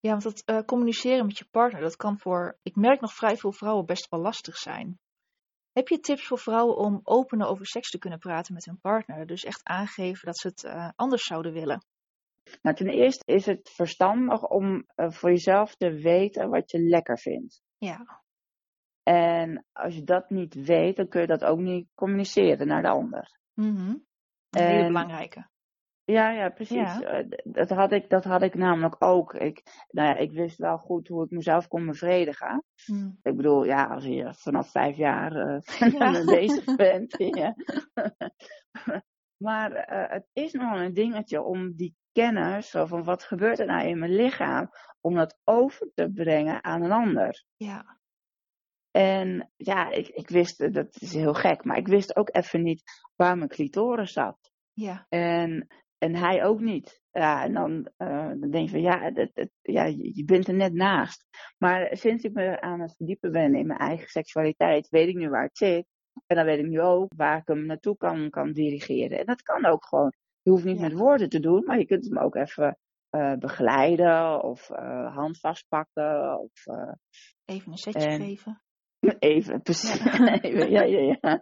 Ja, 0.00 0.10
want 0.10 0.22
dat 0.22 0.64
communiceren 0.64 1.26
met 1.26 1.38
je 1.38 1.46
partner, 1.50 1.80
dat 1.80 1.96
kan 1.96 2.18
voor, 2.18 2.58
ik 2.62 2.76
merk 2.76 3.00
nog 3.00 3.12
vrij 3.14 3.36
veel 3.36 3.52
vrouwen 3.52 3.86
best 3.86 4.10
wel 4.10 4.20
lastig 4.20 4.56
zijn. 4.56 4.98
Heb 5.74 5.88
je 5.88 6.00
tips 6.00 6.26
voor 6.26 6.38
vrouwen 6.38 6.76
om 6.76 7.00
opener 7.02 7.46
over 7.46 7.66
seks 7.66 7.90
te 7.90 7.98
kunnen 7.98 8.18
praten 8.18 8.54
met 8.54 8.64
hun 8.64 8.80
partner? 8.80 9.26
Dus 9.26 9.44
echt 9.44 9.64
aangeven 9.64 10.26
dat 10.26 10.38
ze 10.38 10.48
het 10.48 10.64
eh, 10.64 10.88
anders 10.96 11.24
zouden 11.24 11.52
willen. 11.52 11.86
Nou, 12.62 12.76
ten 12.76 12.88
eerste 12.88 13.32
is 13.32 13.46
het 13.46 13.70
verstandig 13.70 14.42
om 14.42 14.84
eh, 14.94 15.10
voor 15.10 15.30
jezelf 15.30 15.74
te 15.74 15.90
weten 15.90 16.50
wat 16.50 16.70
je 16.70 16.78
lekker 16.78 17.18
vindt. 17.18 17.62
Ja, 17.78 18.22
En 19.02 19.66
als 19.72 19.94
je 19.94 20.04
dat 20.04 20.30
niet 20.30 20.54
weet, 20.54 20.96
dan 20.96 21.08
kun 21.08 21.20
je 21.20 21.26
dat 21.26 21.44
ook 21.44 21.58
niet 21.58 21.88
communiceren 21.94 22.66
naar 22.66 22.82
de 22.82 22.88
ander. 22.88 23.38
Mhm. 23.54 23.96
een 24.50 24.66
hele 24.66 24.86
belangrijke. 24.86 25.48
Ja, 26.06 26.30
ja, 26.30 26.48
precies. 26.48 26.76
Ja. 26.76 27.00
Eh, 27.02 27.26
Dat, 27.44 27.70
had 27.70 27.92
ik, 27.92 28.10
dat 28.10 28.24
had 28.24 28.42
ik 28.42 28.54
namelijk 28.54 28.96
ook. 28.98 29.34
Ik, 29.34 29.62
nou 29.88 30.08
ja, 30.08 30.16
ik 30.16 30.32
wist 30.32 30.58
wel 30.58 30.78
goed 30.78 31.08
hoe 31.08 31.24
ik 31.24 31.30
mezelf 31.30 31.68
kon 31.68 31.86
bevredigen. 31.86 32.64
Mhm. 32.86 33.10
Ik 33.22 33.36
bedoel, 33.36 33.64
ja, 33.64 33.84
als 33.86 34.04
je 34.04 34.34
vanaf 34.34 34.70
vijf 34.70 34.96
jaar 34.96 35.32
eh 35.36 35.60
Ja. 35.98 36.24
bezig 36.24 36.64
bent. 36.76 37.14
ja. 37.18 37.54
maar 39.36 39.72
eh, 39.72 40.10
het 40.12 40.26
is 40.32 40.52
nog 40.52 40.80
een 40.80 40.94
dingetje 40.94 41.42
om 41.42 41.72
die 41.76 41.94
kennis, 42.12 42.70
van 42.70 43.04
wat 43.04 43.22
gebeurt 43.22 43.58
er 43.58 43.66
nou 43.66 43.86
in 43.88 43.98
mijn 43.98 44.14
lichaam, 44.14 44.70
om 45.00 45.14
dat 45.14 45.38
over 45.44 45.90
te 45.94 46.10
brengen 46.14 46.64
aan 46.64 46.82
een 46.82 46.92
ander. 46.92 47.44
Ja, 47.56 47.98
En 48.90 49.50
ja, 49.56 49.90
ik, 49.90 50.08
ik 50.08 50.28
wist, 50.28 50.72
dat 50.74 50.96
is 51.00 51.12
heel 51.14 51.34
gek, 51.34 51.64
maar 51.64 51.76
ik 51.76 51.88
wist 51.88 52.16
ook 52.16 52.28
even 52.34 52.62
niet 52.62 52.82
waar 53.16 53.36
mijn 53.36 53.48
clitoris 53.48 54.12
zat. 54.12 54.50
ja, 54.72 55.06
En, 55.08 55.66
en 56.04 56.14
hij 56.14 56.44
ook 56.44 56.60
niet. 56.60 57.02
Ja, 57.10 57.44
en 57.44 57.52
dan, 57.52 57.88
eh, 57.96 58.28
dan 58.28 58.50
denk 58.50 58.64
je 58.64 58.70
van 58.70 58.80
ja, 58.80 59.10
dat, 59.10 59.30
dat- 59.34 59.50
ja, 59.62 59.84
je 59.84 60.22
bent 60.24 60.48
er 60.48 60.54
net 60.54 60.72
naast. 60.72 61.24
Maar 61.58 61.96
sinds 61.96 62.24
ik 62.24 62.32
me 62.32 62.60
aan 62.60 62.80
het 62.80 62.96
verdiepen 62.96 63.32
ben 63.32 63.54
in 63.54 63.66
mijn 63.66 63.78
eigen 63.78 64.08
seksualiteit, 64.08 64.88
weet 64.88 65.08
ik 65.08 65.14
nu 65.14 65.28
waar 65.28 65.42
het 65.42 65.56
zit. 65.56 65.86
En 66.26 66.36
dan 66.36 66.44
weet 66.44 66.58
ik 66.58 66.66
nu 66.66 66.80
ook 66.80 67.12
waar 67.16 67.38
ik 67.38 67.46
hem 67.46 67.66
naartoe 67.66 67.96
kan, 67.96 68.30
kan 68.30 68.52
dirigeren. 68.52 69.18
En 69.18 69.26
dat 69.26 69.42
kan 69.42 69.66
ook 69.66 69.84
gewoon. 69.86 70.12
Je 70.42 70.50
hoeft 70.50 70.64
niet 70.64 70.76
Ja. 70.78 70.82
met 70.82 70.92
woorden 70.98 71.28
te 71.28 71.40
doen, 71.40 71.64
maar 71.64 71.78
je 71.78 71.86
kunt 71.86 72.04
hem 72.08 72.18
ook 72.18 72.34
even 72.34 72.78
eh, 73.10 73.32
begeleiden 73.34 74.42
of 74.42 74.70
eh 74.70 75.14
hand 75.16 75.38
vastpakken. 75.40 76.40
Of 76.40 76.52
even 77.44 77.72
een 77.72 77.78
setje 77.78 78.06
En- 78.06 78.20
geven. 78.20 78.62
even, 79.18 79.62
precies. 79.62 80.00
Even, 80.42 80.70
ja, 80.70 80.82
ja, 80.82 80.98
ja. 81.20 81.38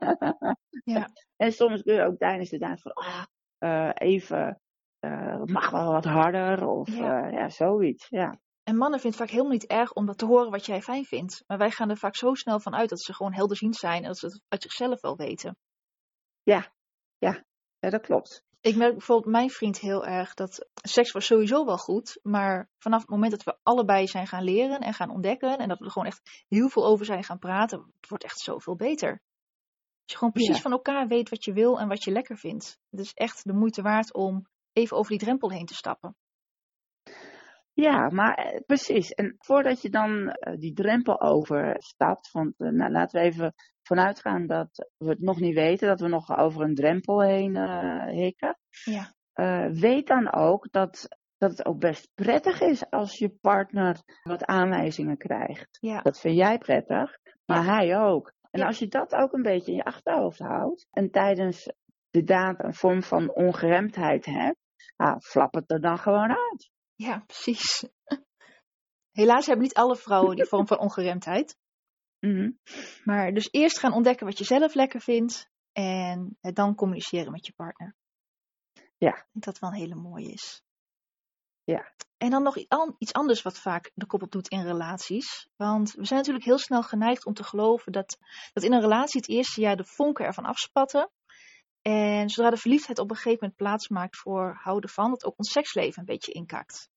Ja. 0.85 1.09
En 1.37 1.53
soms 1.53 1.83
kun 1.83 1.95
je 1.95 2.03
ook 2.03 2.19
tijdens 2.19 2.51
de 2.51 2.59
daad 2.59 2.81
van, 2.81 2.93
ah, 2.93 3.25
eh, 3.63 3.91
even, 3.95 4.61
uh, 5.01 5.43
mag 5.45 5.71
wel 5.71 5.93
wat 5.93 6.05
harder 6.05 6.67
of 6.67 6.89
ja. 6.89 7.27
ja, 7.27 7.49
zoiets. 7.49 8.09
Ja. 8.09 8.39
En 8.63 8.77
mannen 8.77 9.01
vinden 9.01 9.19
het 9.19 9.29
vaak 9.29 9.39
helemaal 9.39 9.59
niet 9.59 9.67
erg 9.67 9.93
om 9.93 10.07
dat 10.07 10.19
te 10.19 10.27
horen 10.27 10.51
wat 10.51 10.67
jij 10.67 10.83
fijn 10.83 11.05
vindt. 11.05 11.45
Maar 11.47 11.59
wij 11.59 11.71
gaan 11.71 11.91
er 11.91 11.97
vaak 11.97 12.17
zo 12.17 12.35
snel 12.35 12.61
van 12.61 12.75
uit 12.75 12.89
dat 12.89 13.01
ze 13.03 13.15
gewoon 13.15 13.33
helderziend 13.33 13.77
zijn 13.77 14.03
en 14.03 14.09
dat 14.09 14.19
ze 14.19 14.27
het 14.27 14.43
uit 14.49 14.63
zichzelf 14.63 15.01
wel 15.01 15.17
weten. 15.17 15.57
Ja, 16.43 16.73
ja, 17.19 17.45
ja 17.79 17.91
dat 17.91 18.01
klopt. 18.01 18.45
Ik 18.61 18.77
merk 18.77 18.93
bijvoorbeeld 18.93 19.33
mijn 19.33 19.51
vriend 19.51 19.79
heel 19.79 20.07
erg 20.07 20.35
dat 20.35 20.69
seks 20.75 21.13
was 21.13 21.27
sowieso 21.27 21.65
wel 21.65 21.79
goed. 21.79 22.19
Maar 22.23 22.69
vanaf 22.79 23.01
het 23.01 23.11
moment 23.11 23.31
dat 23.31 23.43
we 23.43 23.59
allebei 23.63 24.07
zijn 24.07 24.27
gaan 24.27 24.45
leren 24.45 24.81
en 24.81 24.95
gaan 24.95 25.11
ontdekken. 25.11 25.59
En 25.59 25.69
dat 25.69 25.79
we 25.79 25.85
er 25.85 25.91
gewoon 25.91 26.09
echt 26.09 26.45
heel 26.49 26.69
veel 26.69 26.87
over 26.87 27.05
zijn 27.05 27.25
gaan 27.25 27.39
praten. 27.39 27.79
Het 28.01 28.09
wordt 28.09 28.25
echt 28.25 28.39
zoveel 28.39 28.77
beter. 28.77 29.21
Je 30.13 30.19
gewoon 30.19 30.33
precies 30.33 30.61
van 30.61 30.73
elkaar 30.73 31.09
weet 31.09 31.29
wat 31.29 31.45
je 31.45 31.53
wil 31.53 31.81
en 31.81 31.89
wat 31.89 32.05
je 32.05 32.11
lekker 32.11 32.37
vindt. 32.37 32.79
Het 32.91 33.01
is 33.01 33.13
echt 33.13 33.45
de 33.45 33.53
moeite 33.53 33.83
waard 33.83 34.15
om 34.15 34.47
even 34.73 34.97
over 34.97 35.11
die 35.11 35.21
drempel 35.21 35.51
heen 35.51 35.67
te 35.67 35.75
stappen. 35.75 36.17
Ja, 37.75 38.09
maar 38.09 38.35
eh, 38.35 38.61
precies. 38.67 39.11
En 39.11 39.35
voordat 39.39 39.83
je 39.83 39.91
dan 39.91 40.29
eh, 40.29 40.59
die 40.59 40.73
drempel 40.73 41.21
overstapt, 41.21 42.31
want 42.31 42.55
uh, 42.59 42.71
nou, 42.71 42.91
laten 42.91 43.21
we 43.21 43.27
even 43.27 43.55
vanuit 43.83 44.21
gaan 44.21 44.47
dat 44.47 44.91
we 44.97 45.09
het 45.09 45.21
nog 45.21 45.41
niet 45.41 45.55
weten, 45.55 45.89
dat 45.89 46.01
we 46.01 46.09
nog 46.09 46.37
over 46.37 46.63
een 46.63 46.75
drempel 46.75 47.23
heen 47.23 47.57
hikken. 48.09 48.59
Ja. 48.85 49.13
weet 49.73 50.07
dan 50.07 50.33
ook 50.33 50.69
dat, 50.71 51.09
dat 51.37 51.51
het 51.51 51.67
ook 51.67 51.79
best 51.79 52.11
prettig 52.15 52.61
is 52.61 52.91
als 52.91 53.19
je 53.19 53.29
partner 53.41 53.97
wat 54.23 54.45
aanwijzingen 54.45 55.17
krijgt. 55.17 55.79
Ja. 55.81 56.01
Dat 56.01 56.21
vind 56.21 56.37
jij 56.37 56.59
prettig, 56.59 57.19
maar 57.45 57.65
hij 57.65 57.99
ook. 57.99 58.33
En 58.53 58.63
als 58.63 58.79
je 58.79 58.89
dat 58.89 59.15
ook 59.15 59.33
een 59.33 59.43
beetje 59.43 59.71
in 59.71 59.77
je 59.77 59.85
achterhoofd 59.85 60.39
houdt 60.39 60.87
en 60.91 61.11
tijdens 61.11 61.73
de 62.11 62.25
daad 62.25 62.65
een 62.65 62.75
vorm 62.75 63.03
van 63.03 63.35
ongeremdheid 63.35 64.25
hebt, 64.25 64.59
ah, 64.97 65.21
flap 65.21 65.55
het 65.55 65.71
er 65.71 65.81
dan 65.81 65.99
gewoon 65.99 66.31
uit. 66.31 66.71
Ja, 66.95 67.19
precies. 67.27 67.89
Helaas 69.19 69.47
hebben 69.47 69.65
niet 69.65 69.75
alle 69.75 69.97
vrouwen 69.97 70.37
die 70.37 70.45
vorm 70.45 70.67
van 70.67 70.79
ongeremdheid. 70.79 71.57
Mhm. 72.21 72.51
Maar 73.05 73.33
dus 73.33 73.49
eerst 73.51 73.79
gaan 73.79 73.93
ontdekken 73.93 74.27
wat 74.27 74.39
je 74.39 74.45
zelf 74.45 74.75
lekker 74.75 75.01
vindt 75.01 75.51
en 75.73 76.39
dan 76.41 76.75
communiceren 76.75 77.33
met 77.33 77.47
je 77.47 77.53
partner. 77.53 77.97
Ja. 78.97 79.17
Ik 79.17 79.27
denk 79.33 79.45
dat 79.45 79.59
wel 79.59 79.71
een 79.71 79.77
hele 79.77 79.95
mooie 79.95 80.33
is. 80.33 80.63
Ja. 81.65 81.93
En 82.23 82.31
dan 82.31 82.43
nog 82.43 82.57
iets 82.99 83.13
anders 83.13 83.43
wat 83.43 83.59
vaak 83.59 83.91
de 83.95 84.07
kop 84.07 84.23
op 84.23 84.31
doet 84.31 84.49
in 84.49 84.63
relaties. 84.63 85.49
Want 85.57 85.93
we 85.93 86.05
zijn 86.05 86.19
natuurlijk 86.19 86.45
heel 86.45 86.59
snel 86.59 86.83
geneigd 86.83 87.27
om 87.27 87.35
te 87.35 87.45
geloven 87.45 87.93
dat, 87.93 88.19
dat 88.53 88.65
in 88.65 88.73
een 88.73 88.81
relatie 88.81 89.21
het 89.21 89.29
eerste 89.29 89.61
jaar 89.61 89.77
de 89.77 89.85
vonken 89.85 90.25
ervan 90.25 90.45
afspatten. 90.45 91.11
En 91.81 92.29
zodra 92.29 92.51
de 92.51 92.57
verliefdheid 92.57 92.99
op 92.99 93.11
een 93.11 93.17
gegeven 93.17 93.39
moment 93.41 93.57
plaats 93.57 93.89
maakt 93.89 94.17
voor 94.17 94.59
houden 94.63 94.91
van, 94.91 95.11
dat 95.11 95.25
ook 95.25 95.39
ons 95.39 95.51
seksleven 95.51 95.99
een 95.99 96.05
beetje 96.05 96.33
inkakt. 96.33 96.91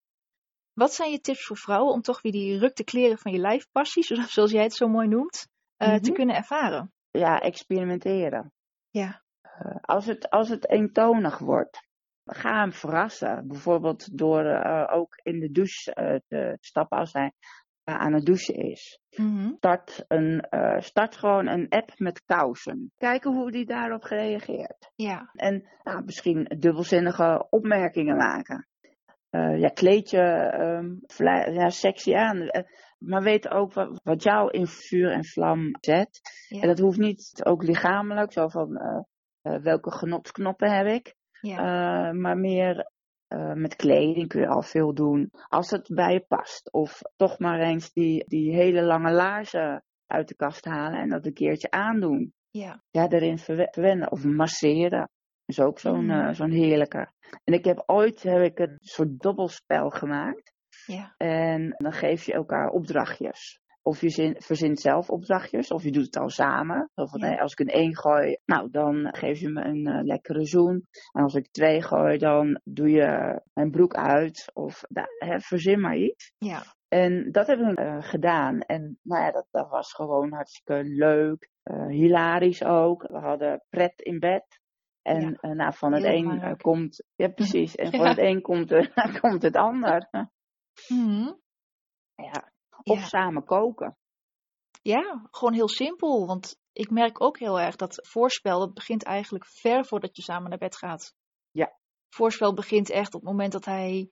Wat 0.73 0.93
zijn 0.93 1.11
je 1.11 1.19
tips 1.19 1.45
voor 1.45 1.57
vrouwen 1.57 1.93
om 1.93 2.01
toch 2.01 2.21
weer 2.21 2.31
die 2.31 2.57
ruk 2.57 2.75
te 2.75 2.83
kleren 2.83 3.17
van 3.17 3.31
je 3.31 3.39
lijfpassies, 3.39 4.07
zoals 4.33 4.51
jij 4.51 4.63
het 4.63 4.75
zo 4.75 4.88
mooi 4.88 5.07
noemt, 5.07 5.47
uh, 5.77 5.93
te 5.93 5.99
mhm. 6.01 6.13
kunnen 6.13 6.35
ervaren? 6.35 6.93
Ja, 7.11 7.39
experimenteren. 7.39 8.53
Ja. 8.89 9.23
Uh, 9.41 9.75
als, 9.81 10.05
het, 10.05 10.29
als 10.29 10.49
het 10.49 10.69
eentonig 10.69 11.38
wordt, 11.38 11.88
ga 12.25 12.59
hem 12.59 12.73
verrassen. 12.73 13.47
Bijvoorbeeld 13.47 14.17
door 14.17 14.45
uh, 14.45 14.89
ook 14.91 15.15
in 15.23 15.39
de 15.39 15.51
douche 15.51 16.21
te 16.27 16.57
stappen 16.59 16.97
als 16.97 17.13
hij 17.13 17.31
aan 17.83 18.13
het 18.13 18.25
douchen 18.25 18.55
is. 18.55 18.99
Mm 19.15 19.55
start, 19.57 20.05
een, 20.07 20.45
start 20.77 21.17
gewoon 21.17 21.47
een 21.47 21.69
app 21.69 21.99
met 21.99 22.23
kousen. 22.25 22.91
Kijken 22.97 23.33
hoe 23.33 23.51
die 23.51 23.65
daarop 23.65 24.03
reageert. 24.03 24.91
Ja. 24.95 25.29
En 25.33 25.69
nou, 25.83 26.03
misschien 26.03 26.43
dubbelzinnige 26.59 27.47
opmerkingen 27.49 28.15
maken 28.15 28.67
ja, 29.39 29.69
kleed 29.69 30.09
je 30.09 30.53
um, 30.59 31.01
ja, 31.53 31.69
sexy 31.69 32.15
aan. 32.15 32.49
Maar 32.97 33.23
weet 33.23 33.49
ook 33.49 33.73
wat, 33.73 33.99
wat 34.03 34.23
jou 34.23 34.51
in 34.51 34.67
vuur 34.67 35.11
en 35.11 35.25
vlam 35.25 35.75
zet. 35.79 36.21
En 36.49 36.67
dat 36.67 36.79
hoeft 36.79 36.97
niet 36.97 37.41
ook 37.43 37.63
lichamelijk, 37.63 38.31
zo 38.31 38.47
van 38.47 38.79
welke 39.41 39.91
genotsknoppen 39.91 40.71
heb 40.71 40.85
ik. 40.85 41.15
Ja. 41.41 42.12
maar 42.12 42.38
meer 42.38 42.91
met 43.54 43.76
kleding 43.76 44.28
kun 44.28 44.41
je 44.41 44.48
al 44.48 44.62
veel 44.62 44.93
doen. 44.93 45.32
Als 45.48 45.69
het 45.69 45.89
bij 45.93 46.13
je 46.13 46.26
past. 46.28 46.71
Of 46.71 47.02
toch 47.15 47.39
maar 47.39 47.60
eens 47.60 47.93
die, 47.93 48.24
die 48.28 48.54
hele 48.54 48.82
lange 48.82 49.12
laarzen 49.12 49.84
uit 50.06 50.28
de 50.28 50.36
kast 50.36 50.65
halen 50.65 51.00
en 51.00 51.10
dat 51.10 51.26
een 51.26 51.34
keertje 51.34 51.71
aandoen. 51.71 52.34
Ja. 52.50 52.84
Ja, 52.91 53.10
erin 53.10 53.38
verwennen. 53.38 54.12
Of 54.12 54.24
masseren 54.24 55.10
is 55.45 55.60
ook 55.60 55.80
zo'n 55.80 56.06
mm. 56.06 56.34
zo'n 56.34 56.52
heerlijke. 56.52 57.12
En 57.43 57.54
ik 57.54 57.65
heb 57.65 57.84
ooit 57.86 58.24
heb 58.24 58.41
ik 58.41 58.60
een 58.60 58.78
soort 58.80 59.19
dobbelspel 59.19 59.89
gemaakt. 59.89 60.54
Ja. 60.86 61.13
En 61.17 61.74
dan 61.78 61.93
geef 61.93 62.26
je 62.26 62.34
elkaar 62.34 62.69
opdrachtjes. 62.69 63.60
Of 63.88 64.02
je 64.02 64.10
zin, 64.10 64.36
verzint 64.38 64.80
zelf 64.80 65.10
opdrachtjes, 65.10 65.71
of 65.71 65.84
je 65.84 65.91
doet 65.91 66.06
het 66.06 66.17
al 66.17 66.30
samen. 66.30 66.89
Of 66.95 67.13
als 67.39 67.52
ik 67.52 67.60
een 67.60 67.74
één 67.74 67.98
gooi, 67.98 68.38
nou 68.45 68.69
dan 68.71 69.15
geef 69.15 69.39
je 69.39 69.50
me 69.50 69.63
een 69.63 69.88
uh, 69.88 70.04
lekkere 70.04 70.45
zoen. 70.45 70.88
En 71.12 71.24
als 71.24 71.34
ik 71.34 71.52
twee 71.52 71.82
gooi, 71.82 72.17
dan 72.17 72.60
doe 72.63 72.89
je 72.89 73.41
mijn 73.54 73.71
broek 73.71 73.93
uit. 73.93 74.52
Of 74.54 74.84
hè, 75.17 75.39
verzin 75.39 75.80
maar 75.80 75.98
iets. 75.98 76.34
Ja. 76.38 76.63
En 76.88 77.32
dat 77.32 77.48
hebben 77.48 77.76
we 77.76 77.82
uh, 77.82 77.98
gedaan. 78.02 78.60
En 78.60 79.00
nou 79.02 79.24
ja, 79.24 79.32
dat, 79.32 79.48
dat 79.52 79.69
was 79.69 79.93
gewoon 79.93 80.34
hartstikke 80.34 80.84
leuk. 80.84 81.50
Uh, 81.63 81.88
hilarisch 81.88 82.63
ook. 82.63 83.08
We 83.08 83.17
hadden 83.17 83.63
pret 83.69 84.02
in 84.02 84.19
bed. 84.19 84.60
En 85.02 85.38
ja, 85.41 85.54
nou, 85.54 85.74
van 85.74 85.93
het 85.93 86.04
een 86.04 86.32
uh, 86.32 86.54
komt, 86.58 87.04
ja 87.15 87.28
precies, 87.28 87.76
en 87.82 87.91
van 87.91 88.08
het 88.08 88.17
een 88.17 88.41
komt, 88.41 88.71
uh, 88.71 88.86
komt 89.21 89.41
het 89.41 89.56
ander. 89.56 90.10
Mm. 90.88 91.39
Ja. 92.15 92.54
Of 92.83 92.99
samen 92.99 93.43
koken. 93.43 93.97
Ja, 94.81 95.27
gewoon 95.31 95.53
heel 95.53 95.69
simpel. 95.69 96.27
Want 96.27 96.59
ik 96.73 96.89
merk 96.89 97.21
ook 97.21 97.39
heel 97.39 97.59
erg 97.59 97.75
dat 97.75 98.07
voorspel, 98.07 98.59
dat 98.59 98.73
begint 98.73 99.03
eigenlijk 99.03 99.45
ver 99.45 99.85
voordat 99.85 100.15
je 100.15 100.21
samen 100.21 100.49
naar 100.49 100.59
bed 100.59 100.77
gaat. 100.77 101.13
Ja. 101.51 101.77
Voorspel 102.09 102.53
begint 102.53 102.89
echt 102.89 103.13
op 103.13 103.21
het 103.21 103.29
moment 103.29 103.51
dat 103.51 103.65
hij 103.65 104.09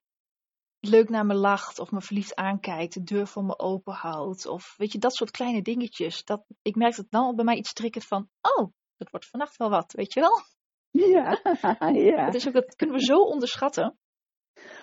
leuk 0.80 1.08
naar 1.08 1.26
me 1.26 1.34
lacht 1.34 1.78
of 1.78 1.90
me 1.90 2.00
verliefd 2.00 2.34
aankijkt, 2.34 2.94
de 2.94 3.02
deur 3.02 3.26
voor 3.26 3.44
me 3.44 3.58
open 3.58 3.92
houdt. 3.92 4.46
Of 4.46 4.74
weet 4.76 4.92
je, 4.92 4.98
dat 4.98 5.14
soort 5.14 5.30
kleine 5.30 5.62
dingetjes. 5.62 6.24
Dat, 6.24 6.44
ik 6.62 6.74
merk 6.74 6.96
dat 6.96 7.10
dan 7.10 7.36
bij 7.36 7.44
mij 7.44 7.56
iets 7.56 7.72
triggert 7.72 8.04
van, 8.04 8.28
oh, 8.40 8.72
dat 8.96 9.10
wordt 9.10 9.26
vannacht 9.26 9.56
wel 9.56 9.70
wat, 9.70 9.92
weet 9.92 10.12
je 10.12 10.20
wel? 10.20 10.42
Ja, 10.90 11.40
ja. 11.92 12.24
Het 12.24 12.34
is 12.34 12.46
ook, 12.46 12.54
dat 12.54 12.76
kunnen 12.76 12.96
we 12.96 13.04
zo 13.04 13.16
onderschatten. 13.16 13.98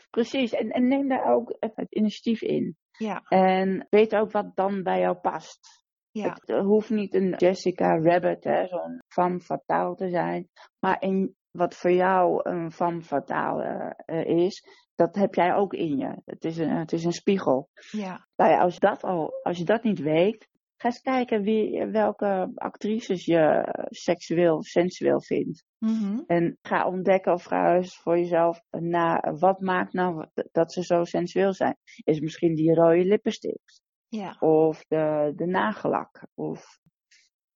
Precies, 0.09 0.51
en, 0.51 0.69
en 0.69 0.87
neem 0.87 1.07
daar 1.07 1.33
ook 1.33 1.55
het 1.59 1.91
initiatief 1.93 2.41
in. 2.41 2.77
Ja. 3.01 3.21
En 3.27 3.87
weet 3.89 4.15
ook 4.15 4.31
wat 4.31 4.55
dan 4.55 4.83
bij 4.83 4.99
jou 4.99 5.15
past. 5.15 5.83
Ja. 6.11 6.37
Het 6.43 6.59
hoeft 6.59 6.89
niet 6.89 7.13
een 7.13 7.35
Jessica 7.37 7.99
Rabbit, 7.99 8.67
zo'n 8.69 9.01
femme 9.07 9.39
fatale 9.39 9.95
te 9.95 10.09
zijn. 10.09 10.49
Maar 10.79 11.01
in, 11.01 11.35
wat 11.51 11.75
voor 11.75 11.91
jou 11.91 12.49
een 12.49 12.71
femme 12.71 13.01
fatale 13.01 13.95
uh, 14.05 14.25
is, 14.25 14.63
dat 14.95 15.15
heb 15.15 15.33
jij 15.33 15.53
ook 15.53 15.73
in 15.73 15.97
je. 15.97 16.21
Het 16.25 16.45
is 16.45 16.57
een, 16.57 16.69
het 16.69 16.91
is 16.91 17.03
een 17.03 17.11
spiegel. 17.11 17.69
Ja. 17.91 18.27
Nou 18.35 18.51
ja, 18.51 18.59
als, 18.59 18.79
dat 18.79 19.03
al, 19.03 19.31
als 19.43 19.57
je 19.57 19.65
dat 19.65 19.83
niet 19.83 19.99
weet, 19.99 20.47
Ga 20.81 20.87
eens 20.87 21.01
kijken 21.01 21.41
wie, 21.41 21.85
welke 21.85 22.51
actrices 22.55 23.25
je 23.25 23.63
seksueel 23.89 24.55
of 24.55 24.65
sensueel 24.65 25.21
vindt. 25.21 25.65
Mm-hmm. 25.77 26.23
En 26.27 26.57
ga 26.61 26.87
ontdekken 26.87 27.33
of 27.33 27.43
ga 27.43 27.75
eens 27.75 27.97
voor 27.97 28.17
jezelf 28.17 28.61
na 28.69 29.19
wat 29.39 29.59
maakt 29.59 29.93
nou 29.93 30.27
dat 30.51 30.73
ze 30.73 30.83
zo 30.83 31.03
sensueel 31.03 31.53
zijn. 31.53 31.77
Is 32.03 32.19
misschien 32.19 32.55
die 32.55 32.73
rode 32.73 33.05
lippenstift? 33.05 33.81
Ja. 34.07 34.35
Of 34.39 34.85
de, 34.85 35.33
de 35.35 35.45
nagellak? 35.45 36.27
Of... 36.33 36.79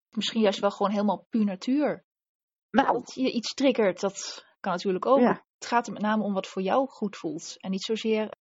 Misschien 0.09 0.41
juist 0.41 0.59
wel 0.59 0.71
gewoon 0.71 0.91
helemaal 0.91 1.25
puur 1.29 1.45
natuur. 1.45 2.05
Nou. 2.69 2.91
Dat 2.93 3.13
je 3.13 3.31
iets 3.31 3.53
triggert, 3.53 3.99
dat 3.99 4.45
kan 4.59 4.71
natuurlijk 4.71 5.05
ook. 5.05 5.19
Ja. 5.19 5.45
Het 5.57 5.65
gaat 5.67 5.88
er 5.88 5.93
met 5.93 6.01
name 6.01 6.23
om 6.23 6.33
wat 6.33 6.47
voor 6.47 6.61
jou 6.61 6.88
goed 6.88 7.17
voelt. 7.17 7.55
En 7.57 7.71
niet 7.71 7.83
zozeer 7.83 8.38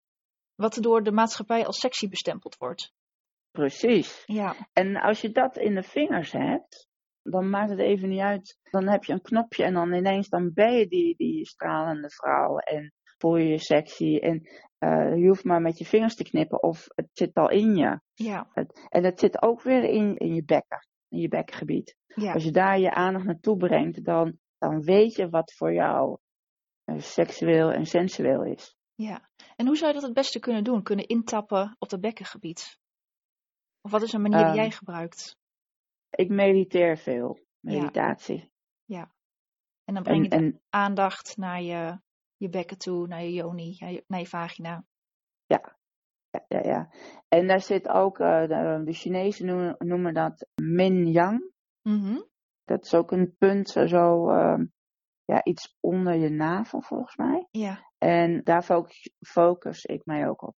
wat 0.55 0.75
er 0.75 0.81
door 0.81 1.03
de 1.03 1.11
maatschappij 1.11 1.65
als 1.65 1.79
sexy 1.79 2.09
bestempeld 2.09 2.57
wordt. 2.57 2.93
Precies. 3.55 4.23
Ja. 4.25 4.55
En 4.73 4.95
als 4.95 5.21
je 5.21 5.31
dat 5.31 5.57
in 5.57 5.75
de 5.75 5.83
vingers 5.83 6.31
hebt, 6.31 6.87
dan 7.21 7.49
maakt 7.49 7.69
het 7.69 7.79
even 7.79 8.09
niet 8.09 8.19
uit. 8.19 8.57
Dan 8.63 8.87
heb 8.87 9.03
je 9.03 9.13
een 9.13 9.21
knopje 9.21 9.63
en 9.63 9.73
dan 9.73 9.93
ineens 9.93 10.29
dan 10.29 10.53
ben 10.53 10.73
je 10.73 10.87
die, 10.87 11.15
die 11.15 11.45
stralende 11.45 12.09
vrouw 12.09 12.57
en 12.57 12.93
voel 13.17 13.37
je 13.37 13.47
je 13.47 13.57
sexy. 13.57 14.17
En 14.17 14.41
uh, 14.79 15.15
je 15.15 15.27
hoeft 15.27 15.43
maar 15.43 15.61
met 15.61 15.77
je 15.77 15.85
vingers 15.85 16.15
te 16.15 16.23
knippen 16.23 16.63
of 16.63 16.85
het 16.95 17.09
zit 17.11 17.35
al 17.35 17.49
in 17.49 17.75
je. 17.75 17.99
Ja. 18.13 18.49
Het, 18.53 18.87
en 18.89 19.03
het 19.03 19.19
zit 19.19 19.41
ook 19.41 19.61
weer 19.61 19.83
in, 19.83 20.17
in 20.17 20.33
je 20.33 20.43
bekken, 20.43 20.87
in 21.09 21.19
je 21.19 21.27
bekkengebied. 21.27 21.95
Ja. 22.07 22.33
Als 22.33 22.43
je 22.43 22.51
daar 22.51 22.79
je 22.79 22.91
aandacht 22.91 23.25
naartoe 23.25 23.57
brengt, 23.57 24.05
dan, 24.05 24.37
dan 24.57 24.81
weet 24.81 25.15
je 25.15 25.29
wat 25.29 25.53
voor 25.53 25.73
jou 25.73 26.17
uh, 26.85 26.99
seksueel 26.99 27.71
en 27.71 27.85
sensueel 27.85 28.43
is. 28.43 28.75
Ja, 28.95 29.29
en 29.55 29.65
hoe 29.65 29.75
zou 29.75 29.87
je 29.87 29.93
dat 29.93 30.05
het 30.05 30.13
beste 30.13 30.39
kunnen 30.39 30.63
doen? 30.63 30.83
Kunnen 30.83 31.07
intappen 31.07 31.75
op 31.79 31.89
dat 31.89 32.01
bekkengebied? 32.01 32.79
Of 33.85 33.91
wat 33.91 34.01
is 34.01 34.13
een 34.13 34.21
manier 34.21 34.45
die 34.45 34.55
jij 34.55 34.65
ehm, 34.65 34.75
gebruikt? 34.77 35.37
Ik 36.09 36.29
mediteer 36.29 36.97
veel. 36.97 37.39
Meditatie. 37.59 38.51
Ja. 38.85 39.11
En 39.83 39.93
dan 39.93 40.03
breng 40.03 40.23
je 40.23 40.29
En, 40.29 40.37
de 40.39 40.45
en 40.45 40.61
aandacht 40.69 41.37
naar 41.37 41.61
je, 41.61 41.99
je 42.37 42.49
bekken 42.49 42.77
toe, 42.77 43.07
naar 43.07 43.21
je 43.21 43.33
yoni, 43.33 43.75
naar 43.79 43.91
je, 43.91 44.03
naar 44.07 44.19
je 44.19 44.27
vagina. 44.27 44.85
ja, 45.45 45.77
ja, 46.47 46.59
ja. 46.59 46.89
En 47.27 47.47
daar 47.47 47.61
zit 47.61 47.87
ook, 47.87 48.19
eh, 48.19 48.41
de, 48.41 48.81
de 48.85 48.93
Chinezen 48.93 49.45
noemen, 49.45 49.75
noemen 49.77 50.13
dat 50.13 50.47
min-yang. 50.61 51.51
Mhm. 51.81 52.21
Dat 52.63 52.85
is 52.85 52.93
ook 52.93 53.11
een 53.11 53.35
punt, 53.37 53.69
zo, 53.69 54.29
ehm, 54.29 54.65
ja, 55.25 55.43
iets 55.43 55.77
onder 55.79 56.13
je 56.15 56.29
navel 56.29 56.81
volgens 56.81 57.15
mij. 57.15 57.47
Ja, 57.51 57.91
En 57.97 58.43
daar 58.43 58.63
focus, 58.63 59.11
focus 59.27 59.85
ik 59.85 60.05
mij 60.05 60.27
ook 60.27 60.41
op. 60.41 60.55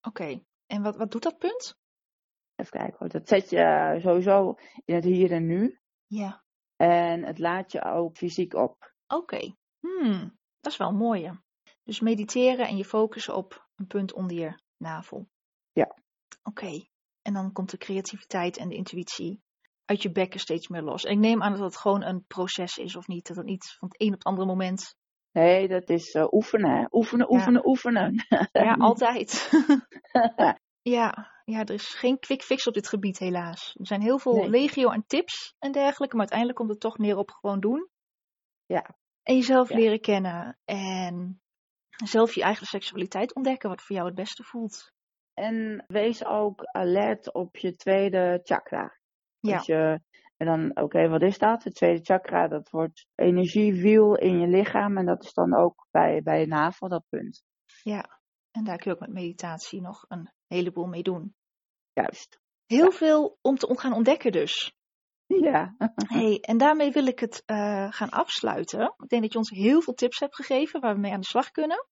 oké. 0.00 0.40
En 0.66 0.82
wat, 0.82 0.96
wat 0.96 1.10
doet 1.10 1.22
dat 1.22 1.38
punt? 1.38 1.76
Even 2.58 2.78
kijken 2.78 2.96
hoor. 2.98 3.08
Dat 3.08 3.28
zet 3.28 3.50
je 3.50 3.58
eh, 3.58 4.02
sowieso 4.02 4.54
in 4.84 4.94
het 4.94 5.04
hier 5.04 5.32
en 5.32 5.46
nu. 5.46 5.78
Ja, 6.06 6.42
En 6.76 7.24
het 7.24 7.38
laat 7.38 7.72
je 7.72 7.82
ook 7.84 8.16
fysiek 8.16 8.54
op. 8.54 8.92
oké. 9.06 9.54
Hmm, 9.80 10.38
dat 10.60 10.72
is 10.72 10.78
wel 10.78 10.88
een 10.88 10.96
mooie. 10.96 11.40
Dus 11.82 12.00
mediteren 12.00 12.68
en 12.68 12.76
je 12.76 12.84
focussen 12.84 13.34
op 13.36 13.68
een 13.76 13.86
punt 13.86 14.12
onder 14.12 14.36
je 14.36 14.60
navel. 14.76 15.28
Ja. 15.72 15.96
Oké. 16.42 16.86
En 17.22 17.32
dan 17.32 17.52
komt 17.52 17.70
de 17.70 17.76
creativiteit 17.76 18.56
en 18.56 18.68
de 18.68 18.74
intuïtie 18.74 19.42
uit 19.84 20.02
je 20.02 20.12
bekken 20.12 20.40
steeds 20.40 20.68
meer 20.68 20.82
los. 20.82 21.04
En 21.04 21.12
ik 21.12 21.18
neem 21.18 21.42
aan 21.42 21.52
dat 21.52 21.60
het 21.60 21.76
gewoon 21.76 22.02
een 22.02 22.24
proces 22.26 22.78
is 22.78 22.96
of 22.96 23.06
niet. 23.06 23.26
Dat 23.26 23.36
het 23.36 23.46
niet 23.46 23.74
van 23.78 23.88
het 23.88 24.00
een 24.00 24.06
op 24.08 24.12
het 24.14 24.24
andere 24.24 24.46
moment. 24.46 24.96
Nee, 25.32 25.68
dat 25.68 25.88
is 25.88 26.12
eh, 26.14 26.26
oefenen. 26.32 26.88
Oefenen, 26.90 27.32
oefenen, 27.32 27.66
oefenen. 27.66 28.26
Ja, 28.52 28.74
altijd. 28.74 29.50
ja, 30.88 31.32
ja, 31.44 31.58
er 31.60 31.70
is 31.74 31.94
geen 31.94 32.18
quick 32.18 32.42
fix 32.42 32.66
op 32.66 32.74
dit 32.74 32.88
gebied 32.88 33.18
helaas. 33.18 33.74
Er 33.78 33.86
zijn 33.86 34.00
heel 34.00 34.18
veel 34.18 34.34
Nee. 34.34 34.48
legio 34.50 34.90
en 34.90 35.04
tips 35.06 35.54
en 35.58 35.72
dergelijke. 35.72 36.16
Maar 36.16 36.28
uiteindelijk 36.28 36.58
komt 36.58 36.70
het 36.70 36.80
toch 36.80 36.98
neer 36.98 37.16
op 37.16 37.30
gewoon 37.30 37.60
doen. 37.60 37.88
Ja. 38.66 38.96
En 39.22 39.34
jezelf 39.34 39.68
Ja. 39.68 39.76
leren 39.76 40.00
kennen. 40.00 40.58
En 40.64 41.40
zelf 42.04 42.34
je 42.34 42.42
eigen 42.42 42.66
seksualiteit 42.66 43.34
ontdekken. 43.34 43.68
Wat 43.68 43.82
voor 43.82 43.96
jou 43.96 44.08
het 44.08 44.16
beste 44.16 44.42
voelt. 44.42 44.92
En 45.34 45.84
wees 45.86 46.24
ook 46.24 46.64
alert 46.64 47.32
op 47.32 47.56
je 47.56 47.76
tweede 47.76 48.40
chakra. 48.42 48.98
Ja. 49.40 49.62
Je, 49.64 50.00
en 50.36 50.46
dan, 50.46 50.84
oké, 50.84 51.08
wat 51.08 51.22
is 51.22 51.38
dat? 51.38 51.64
Het 51.64 51.74
tweede 51.74 52.04
chakra, 52.04 52.48
dat 52.48 52.70
wordt 52.70 53.06
energiewiel 53.14 54.16
in 54.16 54.40
je 54.40 54.46
lichaam. 54.46 54.96
En 54.98 55.06
dat 55.06 55.24
is 55.24 55.32
dan 55.32 55.56
ook 55.56 55.86
bij, 55.90 56.22
bij 56.22 56.40
je 56.40 56.46
navel, 56.46 56.88
dat 56.88 57.04
punt. 57.08 57.42
Ja, 57.82 58.17
en 58.50 58.64
daar 58.64 58.76
kun 58.76 58.90
je 58.90 58.96
ook 58.96 59.06
met 59.06 59.12
meditatie 59.12 59.80
nog 59.80 60.04
een 60.08 60.30
heleboel 60.46 60.86
mee 60.86 61.02
doen. 61.02 61.34
Juist. 61.92 62.40
Heel 62.66 62.90
veel 62.90 63.38
om 63.40 63.56
te 63.56 63.78
gaan 63.78 63.92
ontdekken 63.92 64.32
dus. 64.32 64.76
Ja. 65.26 65.74
Hey, 66.08 66.40
en 66.40 66.58
daarmee 66.58 66.90
wil 66.90 67.06
ik 67.06 67.18
het 67.18 67.42
eh, 67.46 67.92
gaan 67.92 68.10
afsluiten. 68.10 68.94
Ik 68.96 69.08
denk 69.08 69.22
dat 69.22 69.32
je 69.32 69.38
ons 69.38 69.50
heel 69.50 69.80
veel 69.82 69.94
tips 69.94 70.18
hebt 70.18 70.34
gegeven 70.34 70.80
waar 70.80 70.94
we 70.94 71.00
mee 71.00 71.12
aan 71.12 71.20
de 71.20 71.26
slag 71.26 71.50
kunnen. 71.50 71.86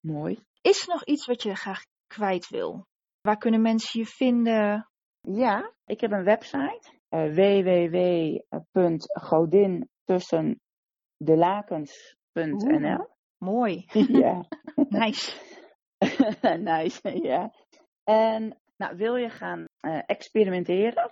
Mooi. 0.00 0.38
Is 0.60 0.82
er 0.82 0.88
nog 0.88 1.04
iets 1.04 1.26
wat 1.26 1.42
je 1.42 1.54
graag 1.54 1.84
kwijt 2.06 2.48
wil? 2.48 2.86
Waar 3.20 3.38
kunnen 3.38 3.62
mensen 3.62 4.00
je 4.00 4.06
vinden? 4.06 4.88
Ja, 5.20 5.74
ik 5.84 6.00
heb 6.00 6.12
een 6.12 6.24
website. 6.24 6.92
www.godin 8.70 9.88
tussen 10.04 10.60
de 11.16 11.36
lakens.nl. 11.36 13.12
Mooi, 13.38 13.84
Ja. 14.22 14.48
nice. 14.88 15.53
nice, 16.58 17.00
ja. 17.30 17.52
En 18.04 18.58
nou, 18.76 18.96
wil 18.96 19.16
je 19.16 19.30
gaan 19.30 19.64
eh, 19.80 20.00
experimenteren, 20.06 21.10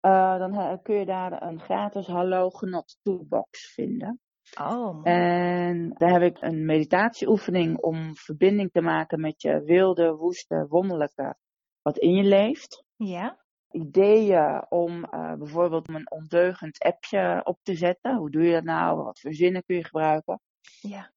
eh, 0.00 0.38
dan 0.38 0.54
eh, 0.58 0.76
kun 0.82 0.94
je 0.94 1.04
daar 1.04 1.42
een 1.42 1.60
gratis 1.60 2.06
Hallo 2.06 2.50
Genot 2.50 2.98
Toolbox 3.02 3.72
vinden. 3.72 4.20
Oh. 4.60 5.00
En 5.02 5.90
daar 5.94 6.20
heb 6.20 6.22
ik 6.22 6.42
een 6.42 6.64
meditatieoefening 6.64 7.78
om 7.78 8.16
verbinding 8.16 8.70
te 8.72 8.80
maken 8.80 9.20
met 9.20 9.42
je 9.42 9.62
wilde, 9.62 10.14
woeste, 10.14 10.66
wonderlijke 10.68 11.36
wat 11.82 11.98
in 11.98 12.14
je 12.14 12.22
leeft. 12.22 12.84
ja? 12.96 13.42
Ideeën 13.70 14.64
om 14.68 15.00
bijvoorbeeld 15.38 15.88
een 15.88 16.10
ondeugend 16.10 16.78
appje 16.78 17.40
op 17.44 17.58
te 17.62 17.74
zetten. 17.74 18.16
Hoe 18.16 18.30
doe 18.30 18.42
je 18.42 18.52
dat 18.52 18.64
nou? 18.64 19.02
Wat 19.02 19.20
voor 19.20 19.34
zinnen 19.34 19.64
kun 19.64 19.76
je 19.76 19.84
gebruiken? 19.84 20.40
Ja. 20.80 21.12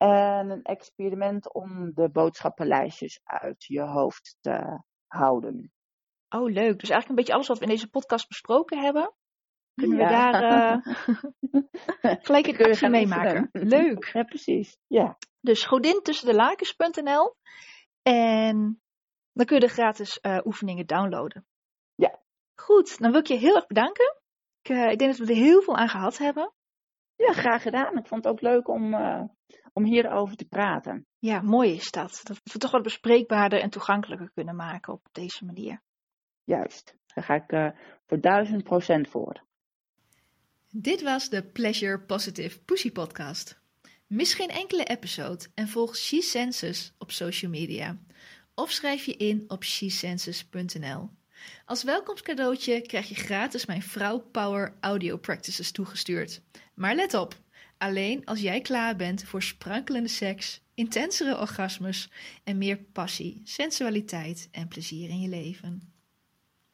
En 0.00 0.50
een 0.50 0.62
experiment 0.62 1.52
om 1.52 1.94
de 1.94 2.10
boodschappenlijstjes 2.10 3.20
uit 3.24 3.64
je 3.64 3.80
hoofd 3.80 4.36
te 4.40 4.82
houden. 5.06 5.72
Oh, 6.28 6.50
leuk. 6.50 6.78
Dus 6.78 6.90
eigenlijk 6.90 7.08
een 7.08 7.14
beetje 7.14 7.32
alles 7.32 7.48
wat 7.48 7.58
we 7.58 7.64
in 7.64 7.70
deze 7.70 7.88
podcast 7.88 8.28
besproken 8.28 8.78
hebben. 8.78 9.14
Kunnen 9.74 9.98
we 9.98 10.04
daar 10.04 10.42
eh, 10.42 10.76
gelijk 12.26 12.46
in 12.46 12.56
je 12.56 12.64
actie 12.64 12.88
meemaken. 12.88 13.48
Leuk. 13.52 14.04
Ja, 14.12 14.22
precies. 14.22 14.78
Ja. 14.86 15.18
Dus 15.40 15.64
godin 15.64 16.00
tussen 16.02 16.26
de 16.26 16.34
lakens.nl. 16.34 17.36
En 18.02 18.82
dan 19.32 19.46
kun 19.46 19.54
je 19.54 19.66
de 19.66 19.72
gratis 19.72 20.20
eh, 20.20 20.38
oefeningen 20.44 20.86
downloaden. 20.86 21.46
Ja. 21.94 22.18
Goed, 22.54 22.98
dan 22.98 23.10
wil 23.10 23.20
ik 23.20 23.26
je 23.26 23.36
heel 23.36 23.56
erg 23.56 23.66
bedanken. 23.66 24.20
Ik, 24.62 24.70
eh, 24.70 24.90
ik 24.90 24.98
denk 24.98 25.16
dat 25.16 25.26
we 25.26 25.32
er 25.34 25.40
heel 25.40 25.62
veel 25.62 25.76
aan 25.76 25.88
gehad 25.88 26.18
hebben. 26.18 26.52
ja, 27.16 27.32
graag 27.32 27.62
gedaan. 27.62 27.98
Ik 27.98 28.06
vond 28.06 28.24
het 28.24 28.32
ook 28.32 28.40
leuk 28.40 28.68
om, 28.68 28.94
om 29.72 29.84
hierover 29.84 30.36
te 30.36 30.44
praten. 30.44 31.06
Ja, 31.18 31.40
mooi 31.40 31.74
is 31.74 31.90
dat. 31.90 32.20
Dat 32.22 32.36
we 32.36 32.50
het 32.52 32.60
toch 32.60 32.70
wat 32.70 32.82
bespreekbaarder 32.82 33.60
en 33.60 33.70
toegankelijker 33.70 34.30
kunnen 34.34 34.56
maken 34.56 34.92
op 34.92 35.08
deze 35.12 35.44
manier. 35.44 35.82
Juist. 36.44 36.94
Daar 37.14 37.24
ga 37.24 37.34
ik 37.34 37.52
eh, 37.52 37.68
voor 38.06 38.20
duizend 38.20 38.62
procent 38.62 39.08
voor. 39.08 39.44
Dit 40.68 41.02
was 41.02 41.28
de 41.28 41.42
Pleasure 41.42 42.00
Positive 42.00 42.62
Pussy 42.62 42.92
Podcast. 42.92 43.60
Mis 44.06 44.34
geen 44.34 44.48
enkele 44.48 44.84
episode 44.84 45.46
en 45.54 45.68
volg 45.68 45.96
She 45.96 46.20
Senses 46.20 46.94
op 46.98 47.10
social 47.10 47.50
media. 47.50 47.98
Of 48.54 48.70
schrijf 48.70 49.04
je 49.04 49.16
in 49.16 49.44
op 49.48 49.64
shesenses.nl. 49.64 51.10
Als 51.64 51.82
welkomstcadeautje 51.82 52.80
krijg 52.80 53.08
je 53.08 53.14
gratis 53.14 53.66
mijn 53.66 53.82
Vrouw 53.82 54.18
Power 54.18 54.76
Audio 54.80 55.16
Practices 55.16 55.72
toegestuurd. 55.72 56.42
Maar 56.74 56.94
let 56.94 57.14
op, 57.14 57.34
alleen 57.80 58.24
als 58.24 58.40
jij 58.40 58.60
klaar 58.60 58.96
bent 58.96 59.24
voor 59.24 59.42
sprankelende 59.42 60.08
seks, 60.08 60.60
intensere 60.74 61.38
orgasmes 61.38 62.10
en 62.44 62.58
meer 62.58 62.76
passie, 62.76 63.40
sensualiteit 63.44 64.48
en 64.50 64.68
plezier 64.68 65.08
in 65.08 65.20
je 65.20 65.28
leven. 65.28 65.92